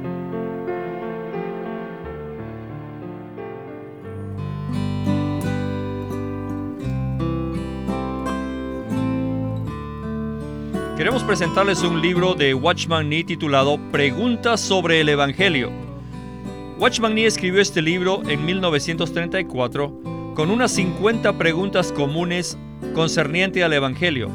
Queremos 10.96 11.24
presentarles 11.24 11.82
un 11.82 12.02
libro 12.02 12.34
de 12.34 12.52
Watchman 12.52 13.08
Nee 13.08 13.24
titulado 13.24 13.78
Preguntas 13.90 14.60
sobre 14.60 15.00
el 15.00 15.08
Evangelio. 15.08 15.72
Watchman 16.78 17.14
Nee 17.14 17.24
escribió 17.24 17.62
este 17.62 17.80
libro 17.80 18.22
en 18.28 18.44
1934 18.44 20.34
con 20.34 20.50
unas 20.50 20.70
50 20.72 21.38
preguntas 21.38 21.92
comunes 21.92 22.58
concerniente 22.94 23.64
al 23.64 23.72
Evangelio. 23.72 24.28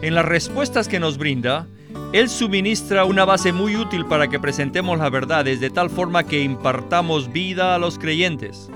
En 0.00 0.14
las 0.14 0.24
respuestas 0.24 0.88
que 0.88 0.98
nos 0.98 1.18
brinda, 1.18 1.66
él 2.14 2.30
suministra 2.30 3.04
una 3.04 3.26
base 3.26 3.52
muy 3.52 3.76
útil 3.76 4.06
para 4.06 4.28
que 4.28 4.40
presentemos 4.40 4.98
las 4.98 5.10
verdades 5.10 5.60
de 5.60 5.68
tal 5.68 5.90
forma 5.90 6.24
que 6.24 6.40
impartamos 6.40 7.30
vida 7.30 7.74
a 7.74 7.78
los 7.78 7.98
creyentes. 7.98 8.70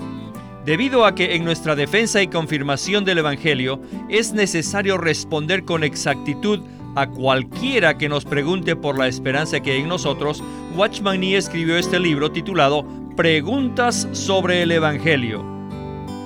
Debido 0.65 1.03
a 1.03 1.15
que 1.15 1.35
en 1.35 1.43
nuestra 1.43 1.75
defensa 1.75 2.21
y 2.21 2.27
confirmación 2.27 3.03
del 3.05 3.17
Evangelio 3.17 3.81
es 4.07 4.33
necesario 4.33 4.99
responder 4.99 5.65
con 5.65 5.83
exactitud 5.83 6.61
A 6.95 7.07
cualquiera 7.07 7.97
que 7.97 8.07
nos 8.07 8.23
pregunte 8.23 8.75
por 8.75 8.99
la 8.99 9.07
esperanza 9.07 9.59
que 9.59 9.71
hay 9.71 9.81
en 9.81 9.87
nosotros, 9.87 10.43
Watchman 10.75 11.19
Nee 11.19 11.37
escribió 11.37 11.75
este 11.75 11.99
libro 11.99 12.31
titulado 12.31 12.85
Preguntas 13.15 14.07
sobre 14.11 14.61
el 14.61 14.71
Evangelio. 14.71 15.43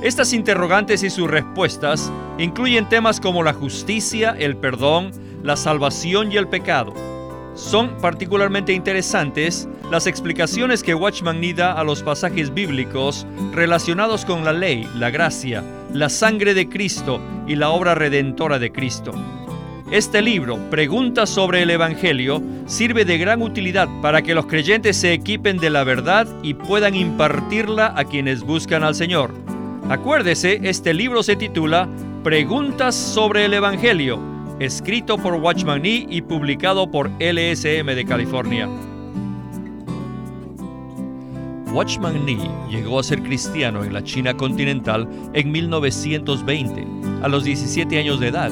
Estas 0.02 0.34
interrogantes 0.34 1.04
y 1.04 1.10
sus 1.10 1.30
respuestas 1.30 2.12
incluyen 2.38 2.90
temas 2.90 3.22
como 3.22 3.44
la 3.44 3.54
justicia, 3.54 4.36
el 4.38 4.58
perdón, 4.58 5.12
la 5.42 5.56
salvación 5.56 6.34
y 6.34 6.36
el 6.36 6.50
pecado. 6.50 6.94
Son 7.56 7.98
particularmente 8.02 8.74
interesantes 8.74 9.70
las 9.90 10.06
explicaciones 10.06 10.84
que 10.84 10.94
Watchman 10.94 11.40
Nee 11.40 11.54
da 11.54 11.72
a 11.72 11.84
los 11.86 12.04
pasajes 12.04 12.54
bíblicos 12.54 13.26
relacionados 13.54 14.26
con 14.26 14.44
la 14.44 14.52
ley, 14.52 14.86
la 14.96 15.12
gracia, 15.12 15.64
la 15.94 16.10
sangre 16.10 16.54
de 16.54 16.68
Cristo 16.68 17.22
y 17.48 17.56
la 17.56 17.70
obra 17.70 17.96
redentora 17.96 18.60
de 18.60 18.74
Cristo. 18.74 19.14
Este 19.92 20.22
libro, 20.22 20.58
Preguntas 20.70 21.30
sobre 21.30 21.62
el 21.62 21.70
Evangelio, 21.70 22.44
sirve 22.66 23.06
de 23.06 23.18
gran 23.18 23.42
utilidad 23.42 23.88
para 24.02 24.22
que 24.22 24.36
los 24.36 24.46
creyentes 24.46 24.98
se 24.98 25.14
equipen 25.14 25.60
de 25.60 25.70
la 25.70 25.86
verdad 25.86 26.28
y 26.44 26.56
puedan 26.56 26.94
impartirla 26.94 27.94
a 27.96 28.04
quienes 28.04 28.44
buscan 28.44 28.84
al 28.84 28.96
Señor. 28.96 29.34
Acuérdese, 29.88 30.60
este 30.64 30.94
libro 30.94 31.24
se 31.24 31.38
titula 31.38 31.88
Preguntas 32.22 32.96
sobre 32.96 33.46
el 33.46 33.54
Evangelio, 33.54 34.20
escrito 34.60 35.18
por 35.18 35.36
Watchman 35.36 35.82
Nee 35.82 36.06
y 36.10 36.22
publicado 36.22 36.92
por 36.92 37.10
LSM 37.22 37.86
de 37.86 38.06
California. 38.06 38.68
Watchman 41.72 42.26
Nee 42.26 42.50
llegó 42.70 43.00
a 43.00 43.04
ser 43.04 43.24
cristiano 43.24 43.86
en 43.86 43.94
la 43.94 44.04
China 44.04 44.36
continental 44.36 45.08
en 45.32 45.50
1920, 45.50 46.86
a 47.22 47.30
los 47.30 47.46
17 47.46 47.98
años 47.98 48.20
de 48.20 48.28
edad, 48.28 48.52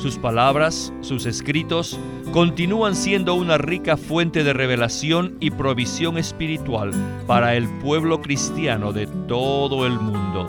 Sus 0.00 0.16
palabras, 0.16 0.94
sus 1.02 1.26
escritos, 1.26 1.98
continúan 2.32 2.96
siendo 2.96 3.34
una 3.34 3.58
rica 3.58 3.98
fuente 3.98 4.42
de 4.42 4.54
revelación 4.54 5.36
y 5.40 5.50
provisión 5.50 6.16
espiritual 6.16 6.92
para 7.26 7.54
el 7.54 7.68
pueblo 7.80 8.22
cristiano 8.22 8.94
de 8.94 9.06
todo 9.06 9.86
el 9.86 10.00
mundo. 10.00 10.46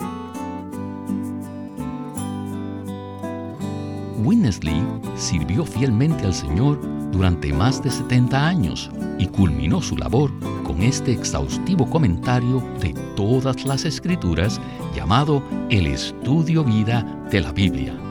Winnesley 4.23 4.81
sirvió 5.17 5.65
fielmente 5.65 6.23
al 6.25 6.33
Señor 6.33 6.79
durante 7.11 7.51
más 7.51 7.83
de 7.83 7.91
70 7.91 8.47
años 8.47 8.89
y 9.19 9.27
culminó 9.27 9.81
su 9.81 9.97
labor 9.97 10.31
con 10.63 10.81
este 10.81 11.11
exhaustivo 11.11 11.89
comentario 11.89 12.63
de 12.79 12.93
todas 13.17 13.65
las 13.65 13.83
escrituras 13.83 14.61
llamado 14.95 15.43
El 15.69 15.87
Estudio 15.87 16.63
Vida 16.63 17.03
de 17.29 17.41
la 17.41 17.51
Biblia. 17.51 18.10